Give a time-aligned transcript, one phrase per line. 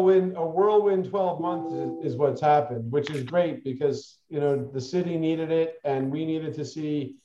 [0.00, 4.56] whirlwind a whirlwind 12 months is, is, what's happened which is great because you know
[4.72, 7.16] the city needed it and we needed to see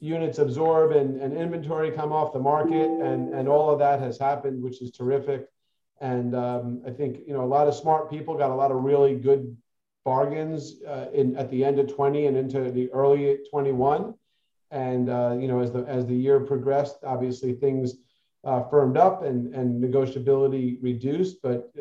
[0.00, 4.18] units absorb and, and inventory come off the market and and all of that has
[4.18, 5.46] happened which is terrific.
[6.00, 8.82] And um, i think you know a lot of smart people got a lot of
[8.82, 9.56] really good
[10.04, 14.14] bargains uh, in at the end of 20 and into the early 21
[14.72, 17.94] and uh, you know as the as the year progressed obviously things
[18.44, 21.72] uh, firmed up and, and negotiability reduced, but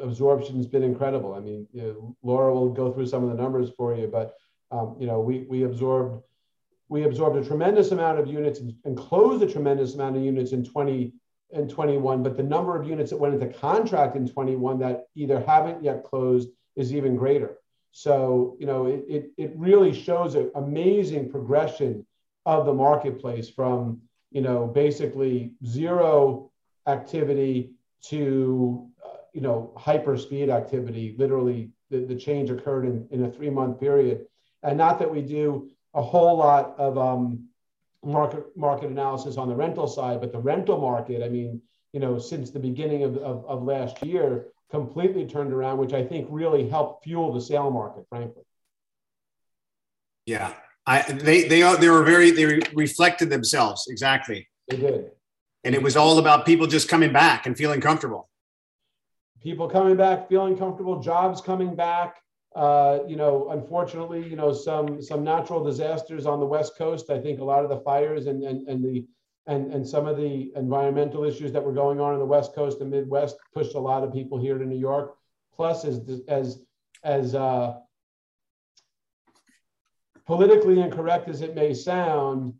[0.00, 1.34] absorption has been incredible.
[1.34, 4.34] I mean, you know, Laura will go through some of the numbers for you, but
[4.70, 6.22] um, you know, we, we absorbed
[6.88, 10.62] we absorbed a tremendous amount of units and, closed a tremendous amount of units in
[10.62, 11.14] 20
[11.54, 15.40] and 21, but the number of units that went into contract in 21 that either
[15.40, 17.56] haven't yet closed is even greater.
[17.92, 22.04] So, you know, it, it, it really shows an amazing progression
[22.44, 26.50] of the marketplace from you know, basically zero
[26.86, 27.72] activity
[28.04, 28.88] to,
[29.32, 31.14] you know, hyper speed activity.
[31.18, 34.26] Literally, the, the change occurred in, in a three month period.
[34.62, 37.48] And not that we do a whole lot of um,
[38.04, 41.60] market market analysis on the rental side, but the rental market, I mean,
[41.92, 46.04] you know, since the beginning of, of, of last year, completely turned around, which I
[46.04, 48.42] think really helped fuel the sale market, frankly.
[50.24, 50.54] Yeah,
[50.86, 54.48] I, they they are they were very they reflected themselves exactly.
[54.68, 55.10] They did,
[55.64, 58.28] and it was all about people just coming back and feeling comfortable.
[59.42, 62.16] People coming back, feeling comfortable, jobs coming back.
[62.54, 67.10] Uh, you know, unfortunately, you know some some natural disasters on the west coast.
[67.10, 69.06] I think a lot of the fires and and, and the
[69.46, 72.80] and, and some of the environmental issues that were going on in the west coast
[72.80, 75.16] and midwest pushed a lot of people here to new york
[75.56, 76.62] plus as as
[77.02, 77.74] as uh,
[80.26, 82.54] politically incorrect as it may sound,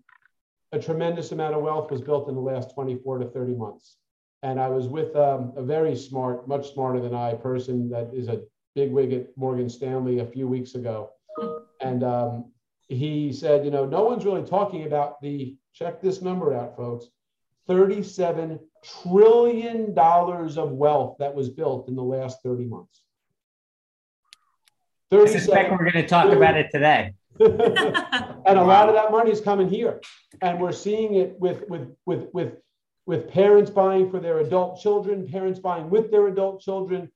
[0.72, 3.97] a tremendous amount of wealth was built in the last 24 to 30 months.
[4.42, 8.28] And I was with um, a very smart, much smarter than I person that is
[8.28, 8.42] a
[8.74, 11.10] big wig at Morgan Stanley a few weeks ago.
[11.80, 12.52] And um,
[12.88, 17.06] he said, you know, no one's really talking about the, check this number out, folks,
[17.69, 23.02] $37 trillion of wealth that was built in the last 30 months.
[25.12, 27.12] I suspect we're going to talk about it today.
[27.41, 30.00] and a lot of that money is coming here,
[30.41, 32.54] and we're seeing it with with with with
[33.06, 37.10] with parents buying for their adult children, parents buying with their adult children.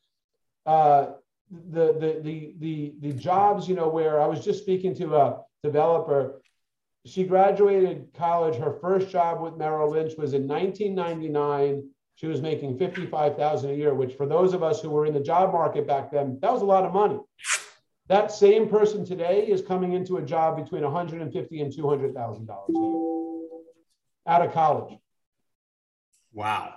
[0.64, 1.12] Uh,
[1.50, 5.42] the, the the the the jobs, you know, where I was just speaking to a
[5.62, 6.42] developer.
[7.04, 8.56] She graduated college.
[8.56, 11.88] Her first job with Merrill Lynch was in 1999.
[12.16, 15.20] She was making 55,000 a year, which for those of us who were in the
[15.20, 17.20] job market back then, that was a lot of money.
[18.08, 22.74] That same person today is coming into a job between 150 and 200 thousand dollars
[24.26, 24.98] out of college.
[26.36, 26.74] Wow.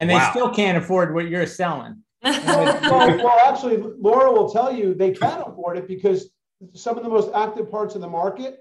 [0.00, 0.30] And they wow.
[0.30, 2.02] still can't afford what you're selling.
[2.22, 6.30] well, well, actually, Laura will tell you they can afford it because
[6.74, 8.58] some of the most active parts of the market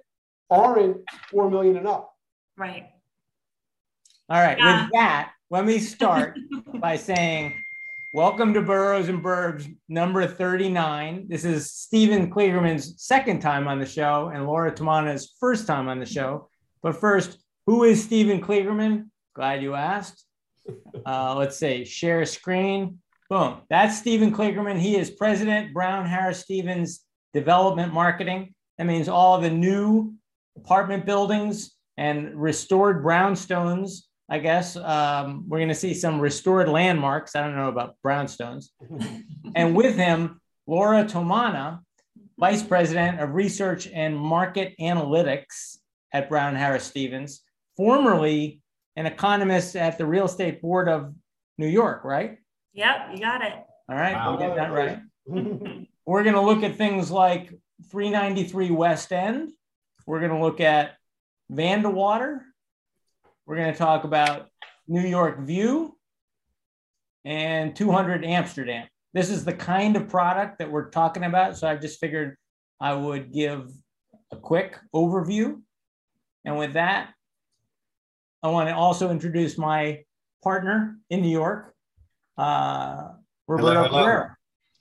[0.51, 0.97] aren't
[1.31, 2.13] four million and up.
[2.55, 2.87] Right.
[4.29, 4.59] All right.
[4.59, 4.83] Yeah.
[4.83, 6.37] With that, let me start
[6.79, 7.55] by saying
[8.13, 11.25] Welcome to Boroughs and Burbs number 39.
[11.27, 15.99] This is Stephen Kliegerman's second time on the show and Laura Tomana's first time on
[15.99, 16.47] the show.
[16.83, 19.09] But first, who is Stephen Kliegerman?
[19.35, 20.25] Glad you asked.
[21.05, 22.99] Uh, let's say share a screen.
[23.29, 23.61] Boom.
[23.69, 24.79] That's Stephen Kliegerman.
[24.79, 27.01] He is president, Brown Harris Stevens
[27.33, 28.53] Development Marketing.
[28.77, 30.13] That means all the new
[30.57, 34.75] apartment buildings and restored brownstones I guess.
[34.75, 37.35] Um, we're going to see some restored landmarks.
[37.35, 38.69] I don't know about brownstones.
[39.55, 41.81] and with him, Laura Tomana,
[42.39, 45.77] Vice President of Research and Market Analytics
[46.11, 47.41] at Brown Harris Stevens,
[47.77, 48.61] formerly
[48.95, 51.13] an economist at the Real Estate Board of
[51.57, 52.37] New York, right?
[52.73, 53.53] Yep, you got it.
[53.89, 54.31] All right, wow.
[54.31, 54.99] we'll get that right.
[56.05, 57.49] we're going to look at things like
[57.91, 59.51] 393 West End.
[60.05, 60.95] We're going to look at
[61.51, 62.39] Vandewater,
[63.45, 64.47] we're going to talk about
[64.87, 65.95] New York View
[67.23, 68.87] and 200 Amsterdam.
[69.13, 71.57] This is the kind of product that we're talking about.
[71.57, 72.35] So I just figured
[72.81, 73.71] I would give
[74.31, 75.61] a quick overview.
[76.43, 77.13] And with that,
[78.43, 80.03] I want to also introduce my
[80.43, 81.73] partner in New York,
[82.37, 83.09] uh,
[83.47, 84.25] Roberto hello, hello.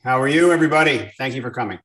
[0.03, 1.11] How are you, everybody?
[1.17, 1.79] Thank you for coming.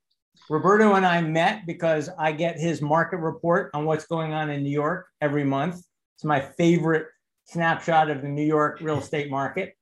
[0.50, 4.64] Roberto and I met because I get his market report on what's going on in
[4.64, 5.76] New York every month.
[6.16, 7.08] It's my favorite
[7.46, 9.76] snapshot of the New York real estate market.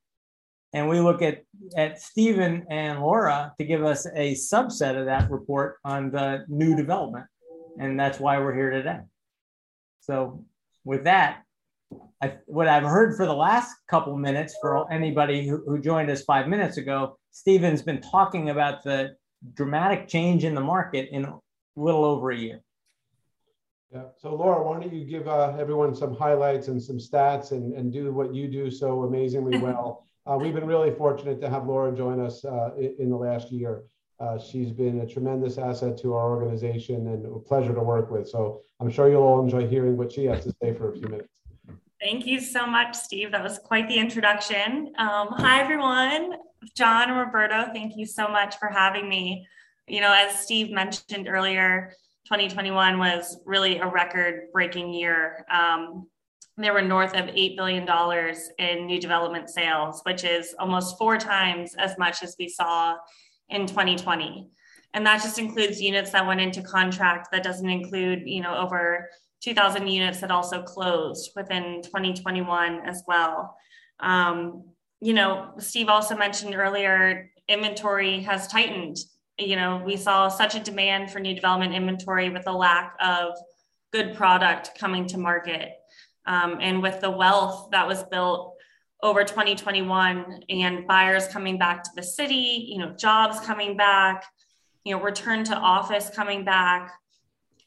[0.74, 1.44] And we look at,
[1.76, 6.76] at Stephen and Laura to give us a subset of that report on the new
[6.76, 7.26] development.
[7.80, 9.00] And that's why we're here today.
[10.02, 10.44] So,
[10.84, 11.44] with that,
[12.22, 16.24] I, what I've heard for the last couple minutes for anybody who, who joined us
[16.24, 19.16] five minutes ago, Stephen's been talking about the
[19.54, 21.38] dramatic change in the market in a
[21.76, 22.62] little over a year.
[23.94, 24.06] Yeah.
[24.18, 27.94] So Laura, why don't you give uh, everyone some highlights and some stats and, and
[27.94, 30.08] do what you do so amazingly well.
[30.26, 33.84] Uh, we've been really fortunate to have Laura join us uh, in the last year.
[34.20, 38.28] Uh, she's been a tremendous asset to our organization and a pleasure to work with.
[38.28, 41.08] So I'm sure you'll all enjoy hearing what she has to say for a few
[41.08, 41.30] minutes.
[42.00, 43.32] Thank you so much, Steve.
[43.32, 44.94] That was quite the introduction.
[45.00, 46.34] Um, hi, everyone.
[46.76, 49.48] John and Roberto, thank you so much for having me.
[49.88, 51.92] You know, as Steve mentioned earlier,
[52.26, 55.44] 2021 was really a record breaking year.
[55.52, 56.08] Um,
[56.56, 57.88] there were north of $8 billion
[58.60, 62.96] in new development sales, which is almost four times as much as we saw
[63.50, 64.48] in 2020.
[64.94, 67.30] And that just includes units that went into contract.
[67.32, 69.10] That doesn't include, you know, over
[69.42, 73.56] 2,000 units that also closed within 2021 as well.
[74.00, 74.66] Um,
[75.00, 78.98] you know, Steve also mentioned earlier, inventory has tightened.
[79.38, 83.38] You know, we saw such a demand for new development inventory with the lack of
[83.94, 85.74] good product coming to market.
[86.26, 88.56] Um, and with the wealth that was built
[89.04, 94.26] over 2021 and buyers coming back to the city, you know, jobs coming back,
[94.84, 96.92] you know, return to office coming back,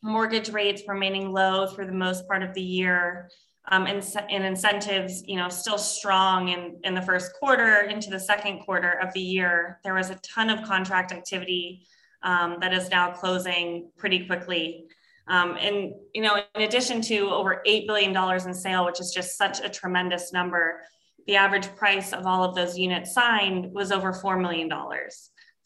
[0.03, 3.31] mortgage rates remaining low through the most part of the year,
[3.69, 8.19] um, and, and, incentives, you know, still strong in, in the first quarter into the
[8.19, 9.79] second quarter of the year.
[9.85, 11.87] There was a ton of contract activity
[12.23, 14.87] um, that is now closing pretty quickly.
[15.29, 19.37] Um, and, you know, in addition to over $8 billion in sale, which is just
[19.37, 20.81] such a tremendous number,
[21.27, 24.69] the average price of all of those units signed was over $4 million,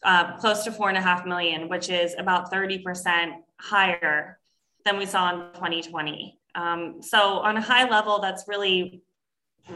[0.03, 4.39] uh, close to four and a half million, which is about 30% higher
[4.83, 6.39] than we saw in 2020.
[6.53, 9.01] Um, so on a high level, that's really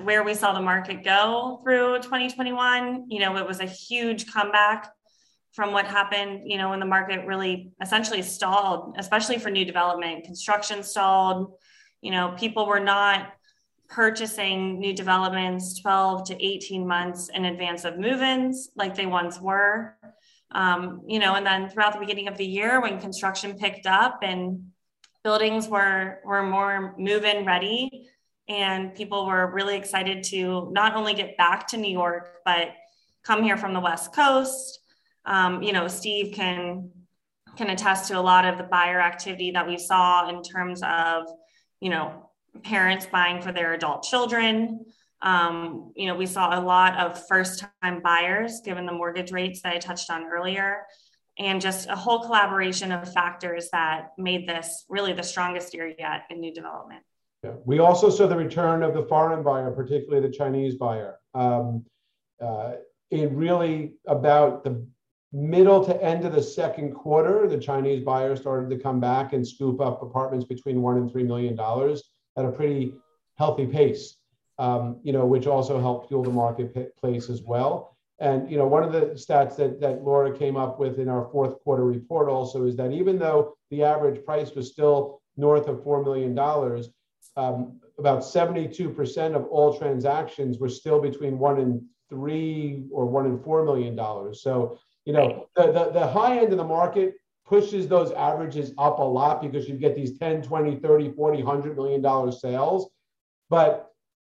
[0.03, 3.05] where we saw the market go through 2021.
[3.09, 4.91] You know, it was a huge comeback
[5.53, 10.23] from what happened, you know, when the market really essentially stalled, especially for new development.
[10.23, 11.53] Construction stalled,
[12.01, 13.33] you know, people were not
[13.89, 19.97] purchasing new developments 12 to 18 months in advance of move-ins like they once were.
[20.51, 24.19] Um, you know, and then throughout the beginning of the year when construction picked up
[24.23, 24.71] and
[25.23, 28.09] buildings were were more move-in ready
[28.47, 32.69] and people were really excited to not only get back to New York, but
[33.23, 34.79] come here from the West Coast.
[35.25, 36.89] Um, you know, Steve can
[37.55, 41.25] can attest to a lot of the buyer activity that we saw in terms of,
[41.79, 42.29] you know,
[42.63, 44.85] parents buying for their adult children.
[45.21, 49.61] Um, you know, we saw a lot of first time buyers given the mortgage rates
[49.61, 50.83] that I touched on earlier,
[51.37, 56.23] and just a whole collaboration of factors that made this really the strongest year yet
[56.29, 57.01] in new development.
[57.43, 57.53] Yeah.
[57.65, 61.19] We also saw the return of the foreign buyer, particularly the Chinese buyer.
[61.33, 61.85] Um,
[62.41, 62.73] uh,
[63.11, 64.85] it really about the
[65.31, 69.47] middle to end of the second quarter, the Chinese buyers started to come back and
[69.47, 72.03] scoop up apartments between one and three million dollars
[72.37, 72.93] at a pretty
[73.37, 74.17] healthy pace,
[74.59, 77.97] um, you know, which also helped fuel the marketplace as well.
[78.19, 81.29] And you know, one of the stats that, that Laura came up with in our
[81.31, 85.77] fourth quarter report also is that even though the average price was still north of
[85.77, 86.37] $4 million,
[87.37, 93.39] um, about 72% of all transactions were still between one and three or one and
[93.39, 94.33] $4 million.
[94.33, 98.99] So, you know, the, the, the high end of the market pushes those averages up
[98.99, 102.89] a lot because you get these 10, 20, 30, 40, 100 million dollar sales.
[103.49, 103.88] But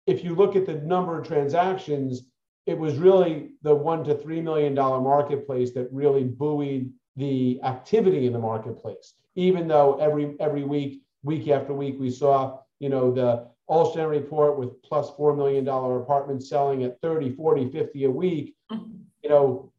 [0.06, 2.22] if you look at the number of transactions,
[2.66, 8.26] it was really the one to three million dollar marketplace that really buoyed the activity
[8.26, 9.14] in the marketplace.
[9.34, 14.58] Even though every every week, week after week, we saw you know the Olshan report
[14.58, 18.54] with plus four million dollar apartments selling at 30, 40, 50 a week.
[18.70, 18.92] Mm-hmm.
[19.22, 19.72] You know,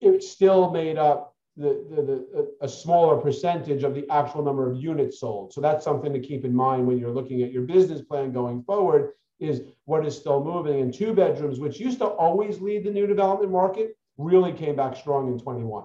[0.00, 4.76] it still made up the, the, the, a smaller percentage of the actual number of
[4.76, 5.52] units sold.
[5.52, 8.62] So that's something to keep in mind when you're looking at your business plan going
[8.64, 10.80] forward is what is still moving.
[10.80, 14.96] And two bedrooms, which used to always lead the new development market, really came back
[14.96, 15.84] strong in 21.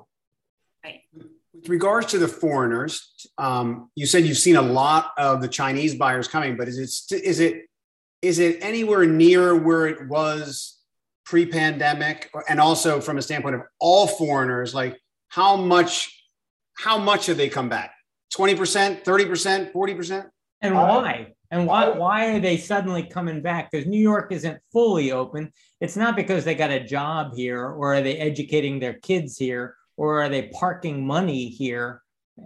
[0.84, 1.02] Right.
[1.54, 5.96] With regards to the foreigners, um, you said you've seen a lot of the Chinese
[5.96, 7.64] buyers coming, but is it is it
[8.22, 10.78] is it anywhere near where it was
[11.26, 14.98] pre-pandemic, and also from a standpoint of all foreigners, like
[15.30, 16.14] how much
[16.78, 17.94] how much have they come back?
[18.38, 20.30] 20% 30% 40%
[20.62, 21.34] and uh, why?
[21.50, 23.72] And why why are they suddenly coming back?
[23.72, 25.52] Because new york isn't fully open.
[25.80, 29.76] It's not because they got a job here or are they educating their kids here
[29.96, 32.02] or are they parking money here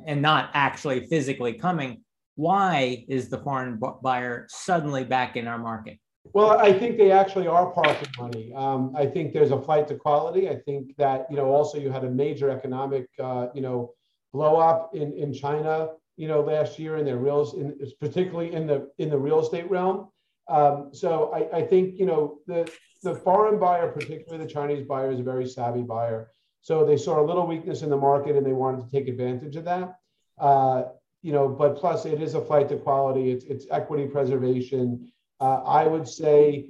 [0.05, 2.03] and not actually physically coming?
[2.35, 5.99] Why is the foreign buyer suddenly back in our market?
[6.33, 8.53] Well, I think they actually are parking money.
[8.55, 10.49] Um, I think there's a flight to quality.
[10.49, 13.93] I think that you know also you had a major economic uh, you know
[14.31, 18.67] blow up in in China you know last year in their real in, particularly in
[18.67, 20.09] the in the real estate realm.
[20.47, 22.71] Um, so I, I think you know the
[23.03, 26.29] the foreign buyer, particularly the Chinese buyer, is a very savvy buyer.
[26.61, 29.55] So they saw a little weakness in the market and they wanted to take advantage
[29.55, 29.95] of that.
[30.37, 30.83] Uh,
[31.23, 33.31] you know, but plus it is a flight to quality.
[33.31, 35.10] It's it's equity preservation.
[35.41, 36.69] Uh, I would say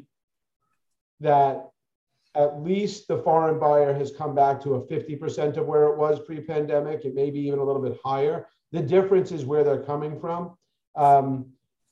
[1.20, 1.70] that
[2.34, 6.20] at least the foreign buyer has come back to a 50% of where it was
[6.26, 7.04] pre-pandemic.
[7.04, 8.48] It may be even a little bit higher.
[8.72, 10.58] The difference is where they're coming from.
[10.96, 11.48] Um,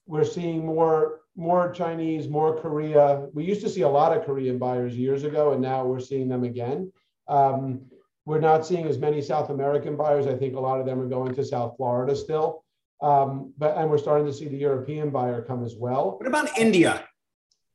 [0.07, 3.27] we're seeing more more Chinese, more Korea.
[3.33, 6.27] We used to see a lot of Korean buyers years ago, and now we're seeing
[6.27, 6.91] them again.
[7.29, 7.81] Um,
[8.25, 10.27] we're not seeing as many South American buyers.
[10.27, 12.65] I think a lot of them are going to South Florida still.
[13.01, 16.17] Um, but and we're starting to see the European buyer come as well.
[16.17, 17.05] What about India?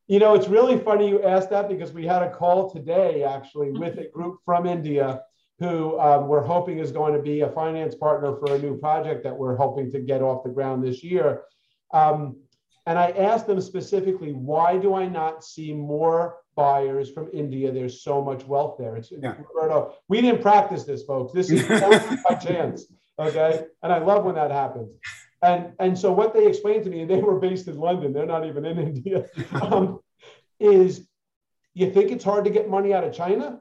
[0.06, 3.72] You know, it's really funny you asked that because we had a call today actually
[3.72, 5.22] with a group from India
[5.60, 9.22] who um, we're hoping is going to be a finance partner for a new project
[9.24, 11.42] that we're hoping to get off the ground this year.
[11.92, 12.36] Um,
[12.86, 17.72] and I asked them specifically, why do I not see more buyers from India?
[17.72, 18.96] There's so much wealth there.
[18.96, 19.36] It's yeah.
[19.54, 19.94] Roberto.
[20.08, 21.32] We didn't practice this, folks.
[21.32, 22.86] This is by chance.
[23.18, 23.64] Okay.
[23.82, 24.94] And I love when that happens.
[25.42, 28.26] And and so what they explained to me, and they were based in London, they're
[28.26, 29.26] not even in India,
[29.62, 30.00] um,
[30.58, 31.06] is
[31.74, 33.60] you think it's hard to get money out of China?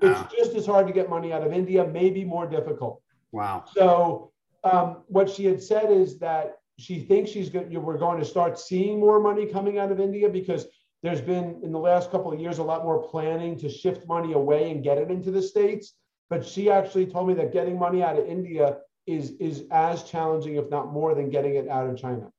[0.00, 0.28] It's wow.
[0.34, 3.02] just as hard to get money out of India, maybe more difficult.
[3.32, 3.64] Wow.
[3.74, 4.32] So
[4.64, 7.70] um, what she had said is that she thinks she's going.
[7.82, 10.66] We're going to start seeing more money coming out of India because
[11.02, 14.32] there's been in the last couple of years a lot more planning to shift money
[14.32, 15.94] away and get it into the states.
[16.30, 20.54] But she actually told me that getting money out of India is is as challenging,
[20.54, 22.30] if not more, than getting it out of China.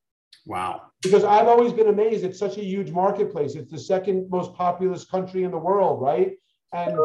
[0.45, 0.83] Wow.
[1.03, 2.23] Because I've always been amazed.
[2.23, 3.55] It's such a huge marketplace.
[3.55, 6.33] It's the second most populous country in the world, right?
[6.73, 6.97] And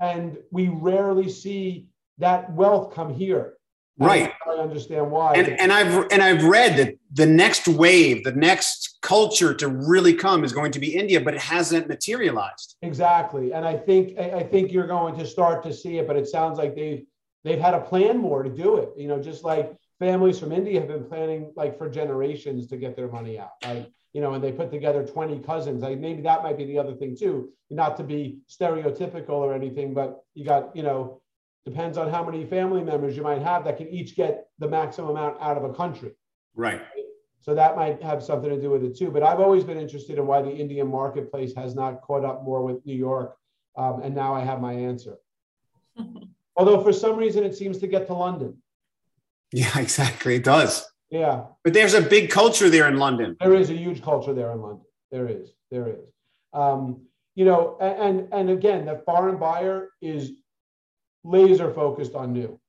[0.00, 3.54] and we rarely see that wealth come here.
[3.98, 4.32] Right.
[4.46, 5.34] I understand why.
[5.34, 10.14] And, and I've and I've read that the next wave, the next culture to really
[10.14, 12.76] come is going to be India, but it hasn't materialized.
[12.82, 13.52] Exactly.
[13.52, 16.58] And I think I think you're going to start to see it, but it sounds
[16.58, 17.04] like they've
[17.44, 18.90] they've had a plan more to do it.
[18.96, 22.96] You know, just like families from India have been planning like for generations to get
[22.96, 23.52] their money out.
[23.64, 25.82] Like, you know, and they put together 20 cousins.
[25.82, 29.94] Like maybe that might be the other thing too, not to be stereotypical or anything,
[29.94, 31.20] but you got, you know,
[31.64, 35.10] depends on how many family members you might have that can each get the maximum
[35.10, 36.12] amount out of a country.
[36.54, 36.82] Right.
[37.40, 39.10] So that might have something to do with it too.
[39.10, 42.62] But I've always been interested in why the Indian marketplace has not caught up more
[42.62, 43.36] with New York.
[43.76, 45.16] Um, and now I have my answer.
[46.56, 48.62] Although for some reason it seems to get to London.
[49.52, 50.36] Yeah, exactly.
[50.36, 50.86] It does.
[51.10, 51.44] Yeah.
[51.62, 53.36] But there's a big culture there in London.
[53.40, 54.86] There is a huge culture there in London.
[55.10, 55.50] There is.
[55.70, 56.10] There is.
[56.52, 57.02] Um,
[57.34, 60.32] you know, and and again, the foreign buyer is
[61.24, 62.60] laser focused on new.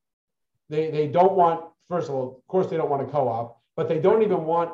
[0.69, 3.87] They they don't want, first of all, of course, they don't want a co-op, but
[3.87, 4.71] they don't even want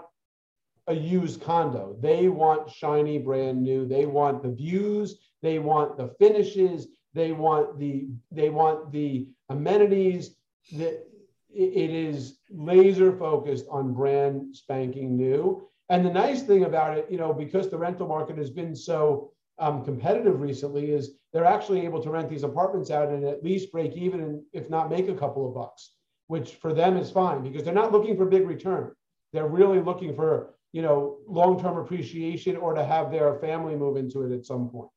[0.87, 1.95] a used condo.
[1.99, 3.87] They want shiny, brand new.
[3.87, 5.19] They want the views.
[5.41, 6.87] They want the finishes.
[7.13, 10.35] They want the they want the amenities.
[10.73, 11.05] That
[11.53, 15.67] it is laser focused on brand spanking new.
[15.89, 19.33] And the nice thing about it, you know, because the rental market has been so
[19.59, 23.71] um, competitive recently, is they're actually able to rent these apartments out and at least
[23.71, 25.91] break even, and if not make a couple of bucks,
[26.27, 28.91] which for them is fine because they're not looking for big return.
[29.33, 33.97] They're really looking for you know long term appreciation or to have their family move
[33.97, 34.89] into it at some point.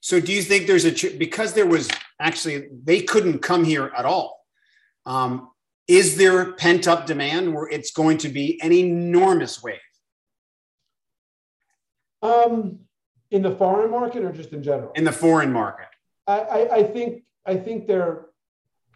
[0.00, 1.88] So, do you think there's a because there was
[2.20, 4.40] actually they couldn't come here at all?
[5.06, 5.50] Um,
[5.86, 9.78] is there pent up demand where it's going to be an enormous wave?
[12.22, 12.80] Um,
[13.34, 14.92] in the foreign market or just in general?
[14.94, 15.88] In the foreign market.
[16.26, 18.26] I, I, I think I think there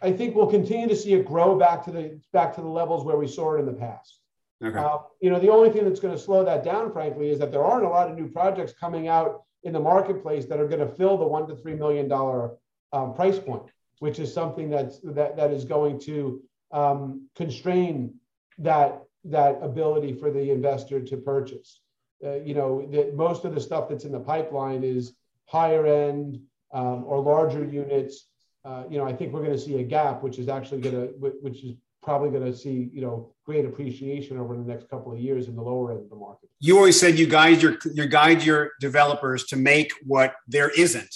[0.01, 3.03] I think we'll continue to see it grow back to the back to the levels
[3.03, 4.19] where we saw it in the past.
[4.63, 4.77] Okay.
[4.77, 7.51] Uh, you know, the only thing that's going to slow that down, frankly, is that
[7.51, 10.85] there aren't a lot of new projects coming out in the marketplace that are going
[10.85, 12.51] to fill the one to three million dollar
[12.93, 13.63] um, price point,
[13.99, 16.41] which is something that's that that is going to
[16.71, 18.13] um, constrain
[18.57, 21.81] that that ability for the investor to purchase.
[22.25, 25.13] Uh, you know, that most of the stuff that's in the pipeline is
[25.45, 26.41] higher end
[26.73, 28.27] um, or larger units.
[28.65, 30.95] Uh, you know, I think we're going to see a gap, which is actually going
[30.95, 31.07] to,
[31.41, 35.19] which is probably going to see, you know, great appreciation over the next couple of
[35.19, 36.49] years in the lower end of the market.
[36.59, 41.15] You always said you guide your you guide your developers to make what there isn't.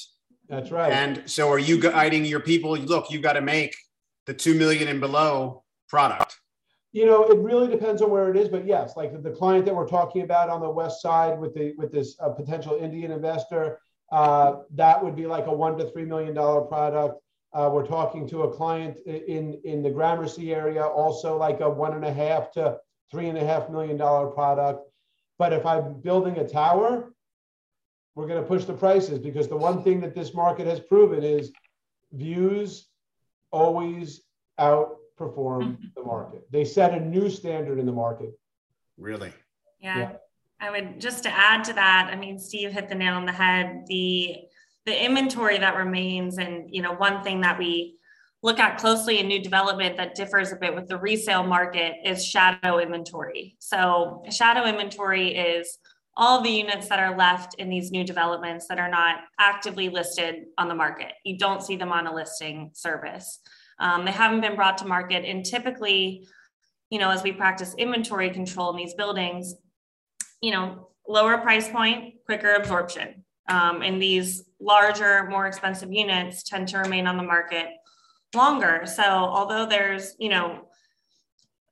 [0.49, 0.91] That's right.
[0.91, 2.77] And so, are you guiding your people?
[2.77, 3.75] Look, you've got to make
[4.25, 6.37] the two million and below product.
[6.93, 9.75] You know, it really depends on where it is, but yes, like the client that
[9.75, 13.79] we're talking about on the west side with the with this uh, potential Indian investor,
[14.11, 17.19] uh, that would be like a one to three million dollar product.
[17.51, 21.93] Uh, we're talking to a client in in the Gramercy area, also like a one
[21.93, 22.77] and a half to
[23.09, 24.87] three and a half million dollar product.
[25.39, 27.11] But if I'm building a tower,
[28.13, 31.23] we're going to push the prices because the one thing that this market has proven
[31.23, 31.51] is
[32.11, 32.87] views
[33.49, 34.21] always
[34.59, 35.85] out perform mm-hmm.
[35.95, 36.47] the market.
[36.51, 38.31] They set a new standard in the market.
[38.97, 39.33] Really?
[39.79, 39.97] Yeah.
[39.97, 40.11] yeah.
[40.59, 43.31] I would just to add to that, I mean, Steve hit the nail on the
[43.31, 43.83] head.
[43.87, 44.37] The
[44.85, 47.97] the inventory that remains, and you know, one thing that we
[48.41, 52.25] look at closely in new development that differs a bit with the resale market is
[52.25, 53.55] shadow inventory.
[53.59, 55.77] So shadow inventory is
[56.15, 60.45] all the units that are left in these new developments that are not actively listed
[60.57, 61.13] on the market.
[61.23, 63.39] You don't see them on a listing service.
[63.79, 65.25] Um, they haven't been brought to market.
[65.25, 66.27] And typically,
[66.89, 69.55] you know, as we practice inventory control in these buildings,
[70.41, 73.23] you know, lower price point, quicker absorption.
[73.49, 77.67] Um, and these larger, more expensive units tend to remain on the market
[78.33, 78.83] longer.
[78.85, 80.67] So although there's, you know,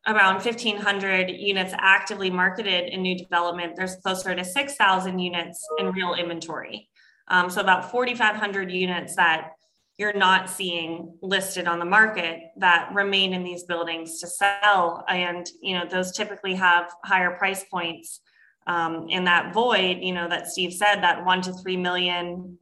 [0.08, 6.16] around 1500 units actively marketed in new development, there's closer to 6,000 units in real
[6.16, 6.90] inventory.
[7.28, 9.52] Um, so about 4,500 units that
[10.02, 15.06] you're not seeing listed on the market that remain in these buildings to sell.
[15.08, 18.22] And you know those typically have higher price points
[18.66, 22.58] um, in that void you know that steve said that one to three million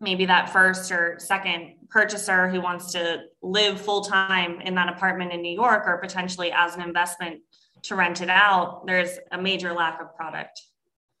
[0.00, 5.32] maybe that first or second purchaser who wants to live full time in that apartment
[5.32, 7.40] in new york or potentially as an investment
[7.82, 10.60] to rent it out there's a major lack of product.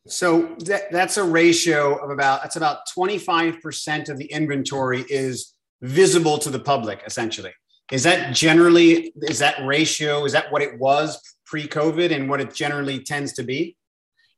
[0.06, 6.38] So that, that's a ratio of about that's about 25% of the inventory is visible
[6.38, 7.52] to the public essentially.
[7.92, 12.54] Is that generally is that ratio is that what it was pre-covid and what it
[12.54, 13.76] generally tends to be?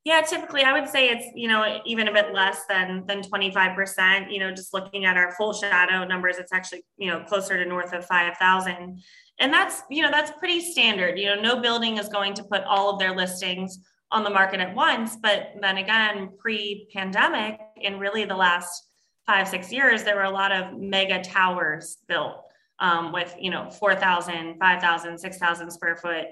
[0.05, 4.33] Yeah typically i would say it's you know even a bit less than than 25%
[4.33, 7.69] you know just looking at our full shadow numbers it's actually you know closer to
[7.69, 9.02] north of 5000
[9.38, 11.18] and that's you know that's pretty standard.
[11.18, 13.79] You know no building is going to put all of their listings
[14.11, 15.16] on the market at once.
[15.16, 18.85] But then again pre-pandemic in really the last
[19.27, 22.43] five, six years, there were a lot of mega towers built
[22.79, 26.27] um, with, you know, 4,000, 5,000, 6,000 square foot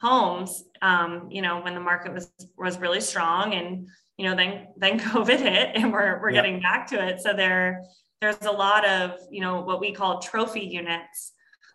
[0.00, 4.66] homes, um, you know, when the market was, was really strong and, you know, then,
[4.76, 6.42] then COVID hit and we're, we're yeah.
[6.42, 7.20] getting back to it.
[7.20, 7.82] So there,
[8.20, 11.32] there's a lot of, you know, what we call trophy units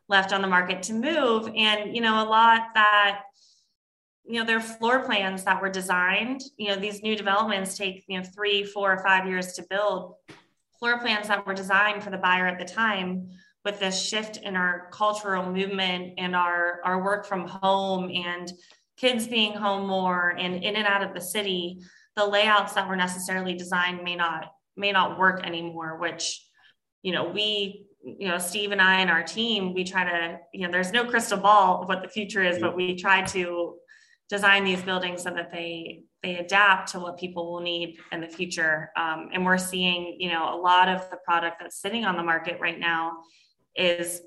[0.09, 1.49] left on the market to move.
[1.55, 3.21] And, you know, a lot that,
[4.25, 8.03] you know, there are floor plans that were designed, you know, these new developments take,
[8.07, 10.15] you know, three, four or five years to build
[10.79, 13.29] floor plans that were designed for the buyer at the time
[13.65, 18.51] with this shift in our cultural movement and our, our work from home and
[18.97, 21.79] kids being home more and in and out of the city
[22.15, 26.43] the layouts that were necessarily designed may not may not work anymore which
[27.03, 30.65] you know we you know steve and i and our team we try to you
[30.65, 32.77] know there's no crystal ball of what the future is but mm-hmm.
[32.77, 33.75] we try to
[34.29, 38.27] design these buildings so that they they adapt to what people will need in the
[38.27, 38.91] future.
[38.95, 42.23] Um, and we're seeing, you know, a lot of the product that's sitting on the
[42.23, 43.17] market right now
[43.75, 44.21] is,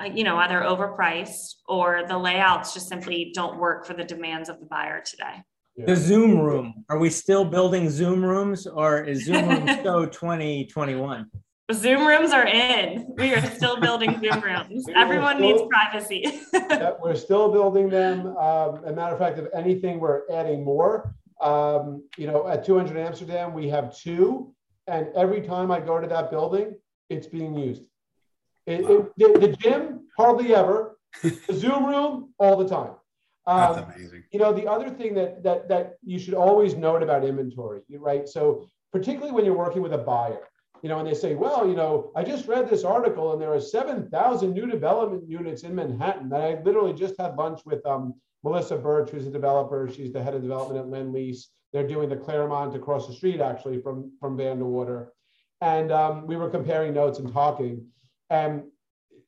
[0.00, 4.48] uh, you know, either overpriced or the layouts just simply don't work for the demands
[4.48, 5.42] of the buyer today.
[5.76, 6.84] The Zoom room.
[6.88, 11.30] Are we still building Zoom rooms or is Zoom room so 2021?
[11.72, 13.12] Zoom rooms are in.
[13.16, 14.86] We are still building Zoom rooms.
[14.94, 16.40] Everyone still, needs privacy.
[16.52, 18.28] yeah, we're still building them.
[18.38, 21.14] Um, a matter of fact, if anything, we're adding more.
[21.42, 24.54] Um, you know, at 200 Amsterdam, we have two,
[24.86, 26.74] and every time I go to that building,
[27.10, 27.82] it's being used.
[28.66, 30.98] It, it, the, the, gym, hardly ever.
[31.22, 32.92] The Zoom room, all the time.
[33.46, 34.24] Um, That's amazing.
[34.30, 38.28] You know, the other thing that that that you should always note about inventory, right?
[38.28, 40.48] So particularly when you're working with a buyer
[40.82, 43.52] you know, and they say, well, you know, I just read this article and there
[43.52, 46.32] are 7,000 new development units in Manhattan.
[46.32, 48.14] And I literally just had lunch with um,
[48.44, 49.88] Melissa Birch, who's a developer.
[49.92, 51.46] She's the head of development at Lendlease.
[51.72, 55.08] They're doing the Claremont across the street, actually, from, from Vandewater.
[55.60, 57.86] And um, we were comparing notes and talking.
[58.30, 58.62] And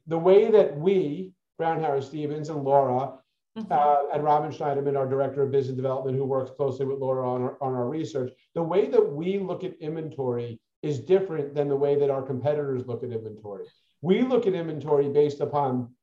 [0.07, 3.15] the way that we, Brown Harris Stevens and Laura,
[3.59, 3.71] mm-hmm.
[3.71, 7.43] uh, and Robin Schneiderman, our director of business development, who works closely with Laura on
[7.43, 11.77] our, on our research, the way that we look at inventory is different than the
[11.77, 13.67] way that our competitors look at inventory.
[14.03, 15.95] We look at inventory based upon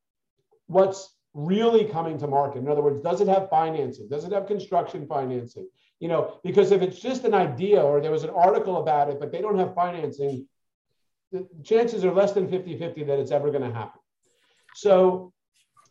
[0.66, 2.60] what's really coming to market.
[2.60, 4.08] In other words, does it have financing?
[4.08, 5.68] Does it have construction financing?
[6.00, 9.18] You know, because if it's just an idea or there was an article about it,
[9.18, 10.46] but they don't have financing,
[11.32, 14.00] the chances are less than 50 50 that it's ever going to happen.
[14.74, 15.32] So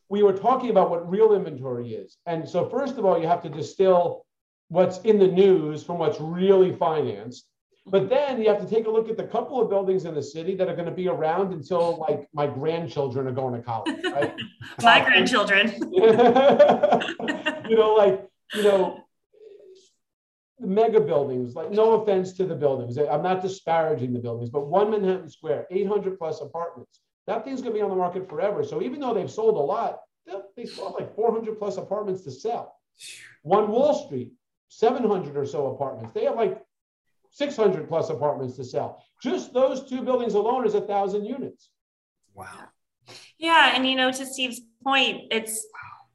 [0.10, 2.17] we were talking about what real inventory is.
[2.26, 4.26] And so, first of all, you have to distill
[4.69, 7.45] what's in the news from what's really financed.
[7.89, 10.21] But then you have to take a look at the couple of buildings in the
[10.21, 14.04] city that are going to be around until like my grandchildren are going to college,
[14.04, 14.36] right?
[14.82, 15.69] my grandchildren.
[17.69, 19.04] you know, like, you know,
[20.60, 22.97] mega buildings, like no offense to the buildings.
[22.97, 27.00] I'm not disparaging the buildings, but one Manhattan Square, 800 plus apartments.
[27.26, 28.63] That thing's going to be on the market forever.
[28.63, 30.00] So even though they've sold a lot,
[30.58, 32.76] they sold like 400 plus apartments to sell.
[33.43, 34.34] One Wall Street,
[34.69, 36.12] 700 or so apartments.
[36.13, 36.62] They have like
[37.32, 39.04] 600 plus apartments to sell.
[39.22, 41.70] Just those two buildings alone is a thousand units.
[42.34, 42.70] Wow.
[43.38, 45.66] Yeah, and you know, to Steve's point, it's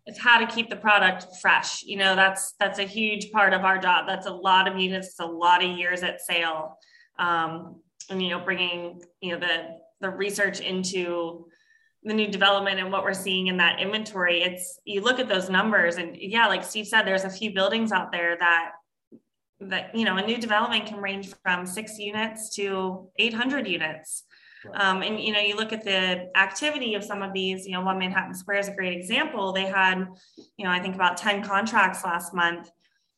[0.06, 1.82] it's how to keep the product fresh.
[1.84, 4.06] You know, that's that's a huge part of our job.
[4.06, 6.78] That's a lot of units, a lot of years at sale,
[7.18, 11.46] um, and you know, bringing you know the the research into
[12.04, 14.42] the new development and what we're seeing in that inventory.
[14.42, 17.92] It's you look at those numbers, and yeah, like Steve said, there's a few buildings
[17.92, 18.72] out there that
[19.68, 24.24] that you know a new development can range from six units to 800 units.
[24.74, 27.80] Um, and you know you look at the activity of some of these you know
[27.82, 29.52] one manhattan square is a great example.
[29.52, 30.06] They had
[30.56, 32.70] you know i think about 10 contracts last month.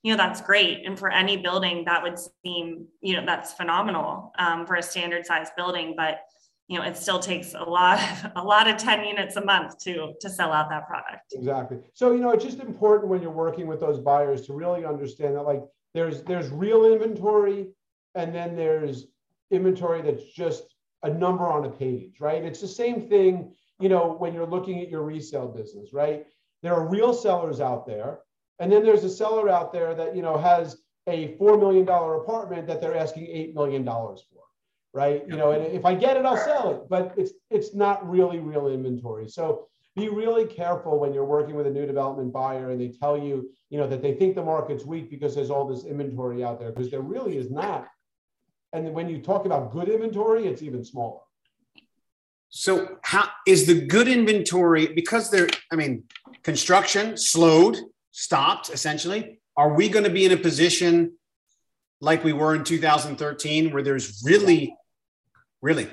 [0.03, 0.87] You know that's great.
[0.87, 5.27] And for any building that would seem you know that's phenomenal um, for a standard
[5.27, 6.21] size building but
[6.69, 8.01] you know it still takes a lot
[8.37, 11.33] a lot of 10 units a month to to sell out that product.
[11.33, 11.79] Exactly.
[11.93, 15.37] So you know it's just important when you're working with those buyers to really understand
[15.37, 17.69] that like there's there's real inventory
[18.15, 19.07] and then there's
[19.51, 20.65] inventory that's just
[21.03, 22.43] a number on a page right?
[22.43, 26.27] It's the same thing you know when you're looking at your resale business right?
[26.63, 28.21] There are real sellers out there
[28.59, 32.67] and then there's a seller out there that you know has a $4 million apartment
[32.67, 34.17] that they're asking $8 million for
[34.95, 38.09] right you know and if i get it i'll sell it but it's it's not
[38.09, 42.71] really real inventory so be really careful when you're working with a new development buyer
[42.71, 45.69] and they tell you, you know, that they think the market's weak because there's all
[45.69, 47.87] this inventory out there, because there really is not.
[48.73, 51.21] And when you talk about good inventory, it's even smaller.
[52.49, 55.49] So, how is the good inventory because there?
[55.73, 56.05] I mean,
[56.43, 57.79] construction slowed,
[58.11, 59.41] stopped essentially.
[59.57, 61.13] Are we going to be in a position
[62.01, 64.77] like we were in 2013, where there's really,
[65.65, 65.89] really?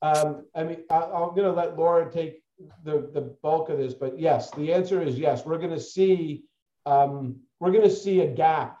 [0.00, 2.42] Um, I mean, I, I'm going to let Laura take
[2.82, 5.44] the, the bulk of this, but yes, the answer is yes.
[5.44, 6.44] We're going to see
[6.86, 8.78] um, we're going to see a gap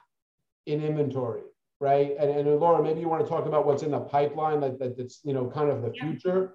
[0.66, 1.42] in inventory,
[1.80, 2.14] right?
[2.18, 4.96] And, and Laura, maybe you want to talk about what's in the pipeline that, that
[4.96, 6.02] that's you know kind of the yeah.
[6.02, 6.54] future.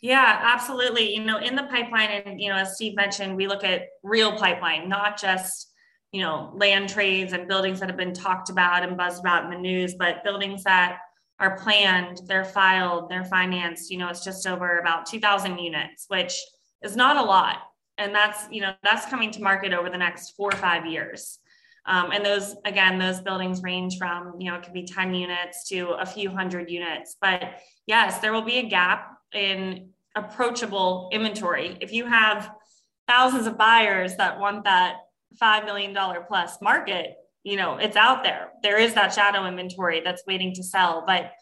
[0.00, 1.14] Yeah, absolutely.
[1.14, 4.36] You know, in the pipeline, and you know, as Steve mentioned, we look at real
[4.36, 5.72] pipeline, not just
[6.12, 9.50] you know land trades and buildings that have been talked about and buzzed about in
[9.50, 10.98] the news, but buildings that
[11.42, 13.90] are planned, they're filed, they're financed.
[13.90, 16.40] You know, it's just over about 2,000 units, which
[16.82, 17.56] is not a lot.
[17.98, 21.40] And that's, you know, that's coming to market over the next four or five years.
[21.84, 25.68] Um, and those, again, those buildings range from, you know, it could be 10 units
[25.70, 27.16] to a few hundred units.
[27.20, 31.76] But yes, there will be a gap in approachable inventory.
[31.80, 32.52] If you have
[33.08, 34.98] thousands of buyers that want that
[35.42, 35.96] $5 million
[36.28, 38.50] plus market, you know it's out there.
[38.62, 41.04] There is that shadow inventory that's waiting to sell.
[41.06, 41.32] But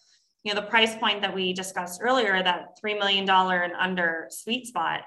[0.42, 4.66] you know the price point that we discussed earlier that $3 million and under sweet
[4.66, 5.02] spot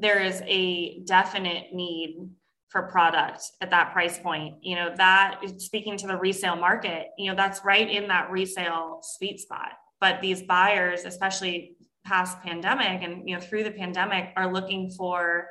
[0.00, 2.30] there is a definite need
[2.68, 4.56] for product at that price point.
[4.62, 9.00] You know that speaking to the resale market you know that's right in that resale
[9.02, 9.72] sweet spot.
[10.00, 15.48] But these buyers especially past pandemic and you know through the pandemic are looking for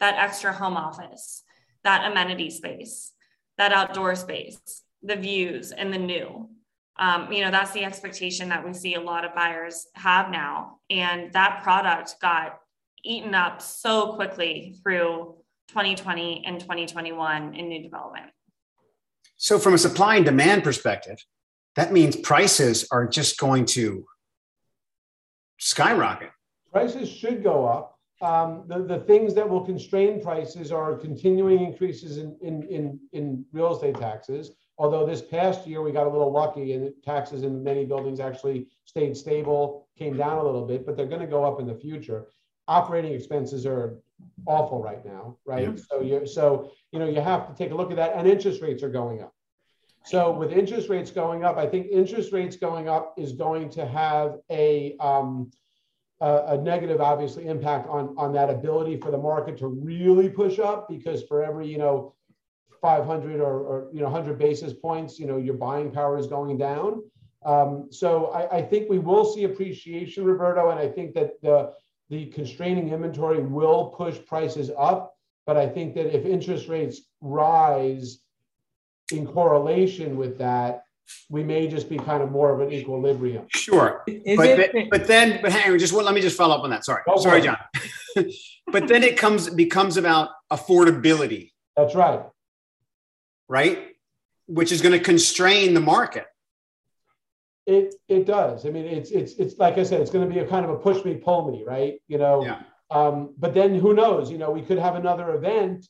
[0.00, 1.42] that extra home office
[1.84, 3.12] that amenity space
[3.58, 4.58] that outdoor space,
[5.02, 6.48] the views, and the new.
[6.98, 10.78] Um, you know, that's the expectation that we see a lot of buyers have now.
[10.90, 12.58] And that product got
[13.04, 15.36] eaten up so quickly through
[15.68, 18.30] 2020 and 2021 in new development.
[19.36, 21.18] So, from a supply and demand perspective,
[21.76, 24.04] that means prices are just going to
[25.58, 26.30] skyrocket.
[26.72, 32.18] Prices should go up um, the, the things that will constrain prices are continuing increases
[32.18, 34.52] in, in, in, in real estate taxes.
[34.76, 38.68] Although this past year we got a little lucky and taxes in many buildings actually
[38.84, 41.74] stayed stable, came down a little bit, but they're going to go up in the
[41.74, 42.26] future.
[42.68, 43.98] Operating expenses are
[44.46, 45.68] awful right now, right?
[45.68, 45.82] Yeah.
[45.90, 48.60] So you so you know you have to take a look at that, and interest
[48.60, 49.32] rates are going up.
[50.04, 53.86] So with interest rates going up, I think interest rates going up is going to
[53.86, 55.50] have a um,
[56.20, 60.58] a, a, negative, obviously, impact on, on that ability for the market to really push
[60.58, 62.14] up because for every, you know,
[62.80, 66.58] 500 or, or you know 100 basis points, you know, your buying power is going
[66.58, 67.02] down.
[67.44, 71.72] Um, so I, I, think we will see appreciation, Roberto, and I think that the
[72.10, 75.14] the constraining inventory will push prices up.
[75.46, 78.18] But I think that if interest rates rise
[79.12, 80.84] in correlation with that,
[81.30, 83.46] we may just be kind of more of an equilibrium.
[83.48, 84.02] Sure.
[84.06, 86.64] Is but, it, but, but then, but hang on, just let me just follow up
[86.64, 86.84] on that.
[86.84, 87.02] Sorry.
[87.18, 87.58] Sorry, John.
[88.66, 91.52] but then it comes, it becomes about affordability.
[91.76, 92.22] That's right.
[93.48, 93.78] Right.
[94.46, 96.26] Which is going to constrain the market.
[97.66, 98.64] It, it does.
[98.64, 100.70] I mean, it's, it's, it's like I said, it's going to be a kind of
[100.70, 102.00] a push me, pull me, right?
[102.08, 102.62] You know, yeah.
[102.90, 105.86] um, but then who knows, you know, we could have another event,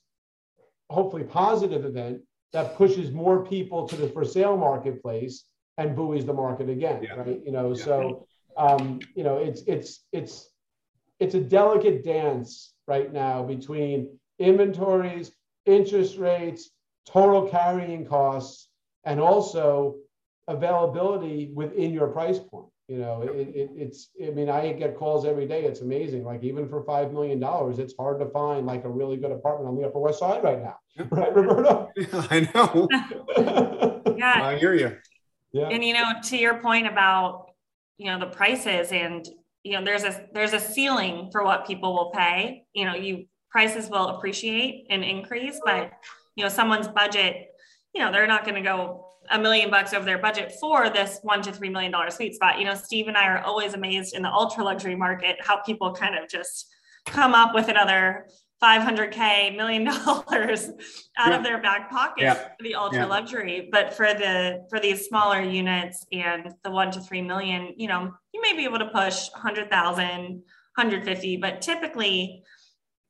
[0.91, 5.45] hopefully positive event that pushes more people to the for sale marketplace
[5.77, 7.15] and buoys the market again, yeah.
[7.15, 7.41] right?
[7.45, 7.85] You know, yeah.
[7.85, 10.51] so um, you know, it's it's it's
[11.21, 15.31] it's a delicate dance right now between inventories,
[15.65, 16.71] interest rates,
[17.07, 18.69] total carrying costs,
[19.05, 19.97] and also
[20.49, 22.67] availability within your price point.
[22.89, 25.65] You know, it, it, it's, I mean, I get calls every day.
[25.65, 26.25] It's amazing.
[26.25, 27.39] Like even for $5 million,
[27.79, 30.63] it's hard to find like a really good apartment on the Upper West Side right
[30.63, 30.77] now.
[31.11, 31.91] Right, Roberto?
[31.97, 32.89] Yeah, I know.
[34.17, 34.43] yeah.
[34.43, 34.97] I hear you.
[35.53, 35.69] Yeah.
[35.69, 37.51] And, you know, to your point about,
[37.99, 39.29] you know, the prices and,
[39.65, 42.65] you know, there's a, there's a ceiling for what people will pay.
[42.73, 45.93] You know, you prices will appreciate and increase, but,
[46.37, 47.49] you know, someone's budget,
[47.95, 51.21] you know, they're not going to go a million bucks over their budget for this
[51.23, 52.59] one to three million dollar sweet spot.
[52.59, 55.93] You know, Steve and I are always amazed in the ultra luxury market how people
[55.93, 56.69] kind of just
[57.07, 58.27] come up with another
[58.63, 60.69] 500k million dollars
[61.17, 61.37] out yeah.
[61.37, 62.35] of their back pocket yeah.
[62.35, 63.07] for the ultra yeah.
[63.07, 67.87] luxury but for the for these smaller units and the 1 to 3 million you
[67.87, 70.43] know you may be able to push 100,000
[70.75, 72.43] 150 but typically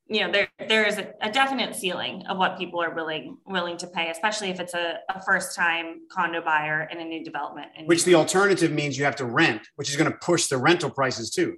[0.08, 3.86] you know there there is a, definite ceiling of what people are willing willing to
[3.86, 7.86] pay especially if it's a, a first time condo buyer in a new development and
[7.86, 10.90] which the alternative means you have to rent which is going to push the rental
[10.90, 11.56] prices too.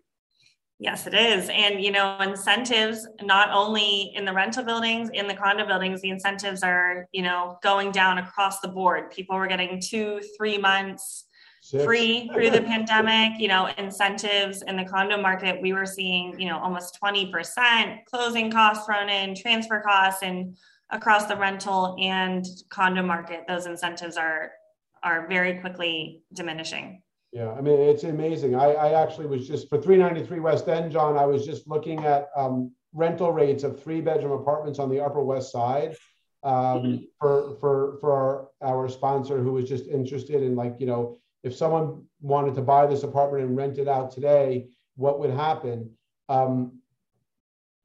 [0.83, 1.51] Yes it is.
[1.51, 6.11] And you know incentives not only in the rental buildings in the condo buildings the
[6.11, 9.11] incentives are you know going down across the board.
[9.11, 11.27] People were getting two three months
[11.71, 11.85] Six.
[11.85, 16.49] free through the pandemic, you know, incentives in the condo market, we were seeing, you
[16.49, 20.57] know, almost 20% closing costs thrown in, transfer costs, and
[20.91, 24.51] across the rental and condo market, those incentives are
[25.05, 27.01] are very quickly diminishing.
[27.33, 28.57] Yeah, I mean, it's amazing.
[28.57, 32.29] I, I actually was just for 393 West End, John, I was just looking at
[32.37, 35.97] um, rental rates of three bedroom apartments on the Upper West Side
[36.43, 36.97] um, mm-hmm.
[37.21, 41.55] for for for our, our sponsor who was just interested in like you know if
[41.55, 45.91] someone wanted to buy this apartment and rent it out today, what would happen?
[46.29, 46.81] Um,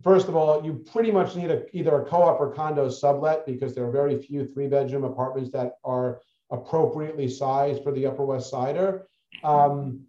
[0.04, 3.74] first of all, you pretty much need a, either a co-op or condo sublet because
[3.74, 9.08] there are very few three-bedroom apartments that are appropriately sized for the Upper West Sider.
[9.44, 10.02] Um,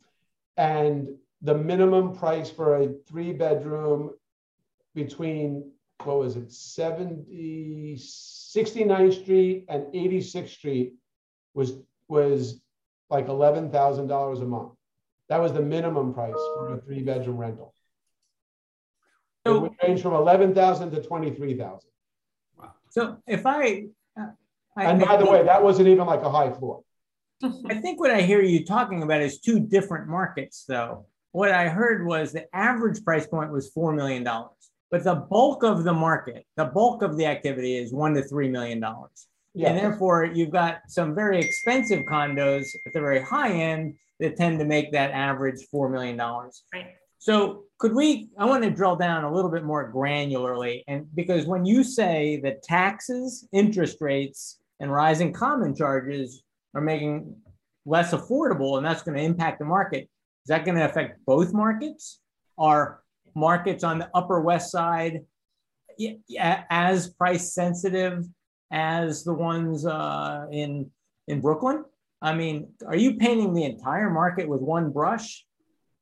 [0.57, 1.09] and
[1.43, 4.11] the minimum price for a three-bedroom
[4.95, 5.71] between
[6.05, 10.95] what was it 70 69th street and 86th street
[11.55, 11.79] was
[12.09, 12.61] was
[13.11, 14.73] like $11,000 a month.
[15.29, 17.75] That was the minimum price for a three bedroom rental.
[19.47, 21.91] So, it would range from 11,000 to 23,000.
[22.59, 22.73] Wow.
[22.91, 23.87] So if I,
[24.19, 24.27] uh,
[24.77, 26.83] I and by I the way, that wasn't even like a high floor.
[27.43, 31.07] I think what I hear you talking about is two different markets, though.
[31.33, 34.25] What I heard was the average price point was $4 million,
[34.91, 38.51] but the bulk of the market, the bulk of the activity is one to $3
[38.51, 38.83] million.
[39.57, 39.71] Yeah.
[39.71, 44.59] And therefore, you've got some very expensive condos at the very high end that tend
[44.59, 46.19] to make that average $4 million.
[46.19, 46.95] Right.
[47.19, 48.29] So, could we?
[48.39, 50.83] I want to drill down a little bit more granularly.
[50.87, 56.43] And because when you say that taxes, interest rates, and rising common charges
[56.75, 57.35] are making
[57.87, 61.55] less affordable, and that's going to impact the market, is that going to affect both
[61.55, 62.21] markets?
[62.59, 63.01] Are
[63.35, 65.21] markets on the Upper West Side
[66.69, 68.27] as price sensitive
[68.71, 70.91] as the ones uh, in
[71.29, 71.85] in Brooklyn?
[72.23, 75.45] I mean, are you painting the entire market with one brush?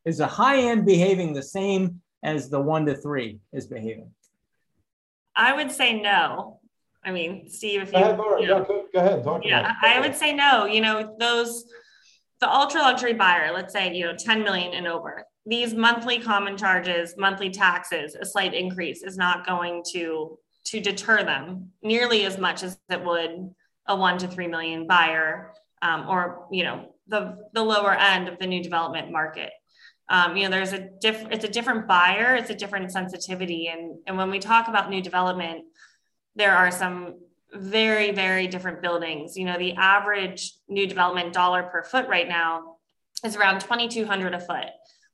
[0.05, 4.11] Is the high end behaving the same as the one to three is behaving?
[5.35, 6.61] I would say no.
[7.05, 10.01] I mean, Steve, if you, go ahead, you know, go, go ahead talk yeah, I
[10.01, 10.65] would say no.
[10.65, 11.65] You know, those
[12.41, 15.25] the ultra luxury buyer, let's say you know 10 million and over.
[15.47, 21.23] These monthly common charges, monthly taxes, a slight increase is not going to to deter
[21.23, 23.55] them nearly as much as it would
[23.87, 28.39] a one to three million buyer um, or you know the the lower end of
[28.39, 29.51] the new development market.
[30.09, 33.69] Um, you know there's a diff it's a different buyer it's a different sensitivity.
[33.69, 35.65] And and when we talk about new development
[36.37, 37.21] there are some
[37.53, 39.37] very very different buildings.
[39.37, 42.77] You know the average new development dollar per foot right now
[43.25, 44.67] is around 2200 a foot.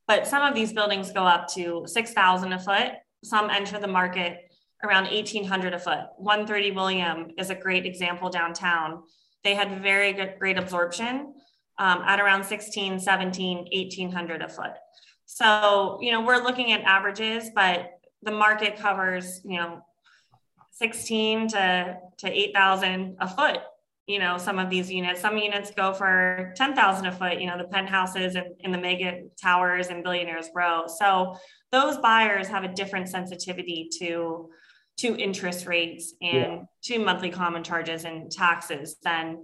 [0.06, 2.92] But some of these buildings go up to 6,000 a foot.
[3.22, 4.49] Some enter the market
[4.84, 6.00] around 1,800 a foot.
[6.16, 9.02] 130 William is a great example downtown.
[9.44, 11.34] They had very good, great absorption
[11.78, 14.72] um, at around 16, 17, 1,800 a foot.
[15.26, 17.90] So, you know, we're looking at averages, but
[18.22, 19.80] the market covers, you know,
[20.72, 23.60] 16 to, to 8,000 a foot.
[24.06, 27.56] You know, some of these units, some units go for 10,000 a foot, you know,
[27.56, 30.84] the penthouses and, in the mega towers and billionaires row.
[30.86, 31.36] So
[31.70, 34.50] those buyers have a different sensitivity to,
[35.00, 36.62] to interest rates and yeah.
[36.82, 39.38] to monthly common charges and taxes than,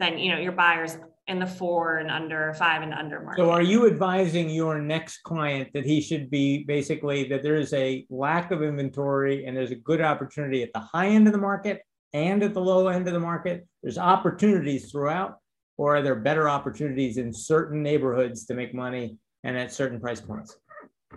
[0.00, 3.40] than, you know, your buyers in the four and under, five and under market.
[3.40, 7.72] So are you advising your next client that he should be basically that there is
[7.72, 11.38] a lack of inventory and there's a good opportunity at the high end of the
[11.38, 13.66] market and at the low end of the market?
[13.82, 15.38] There's opportunities throughout,
[15.76, 20.20] or are there better opportunities in certain neighborhoods to make money and at certain price
[20.20, 20.56] points?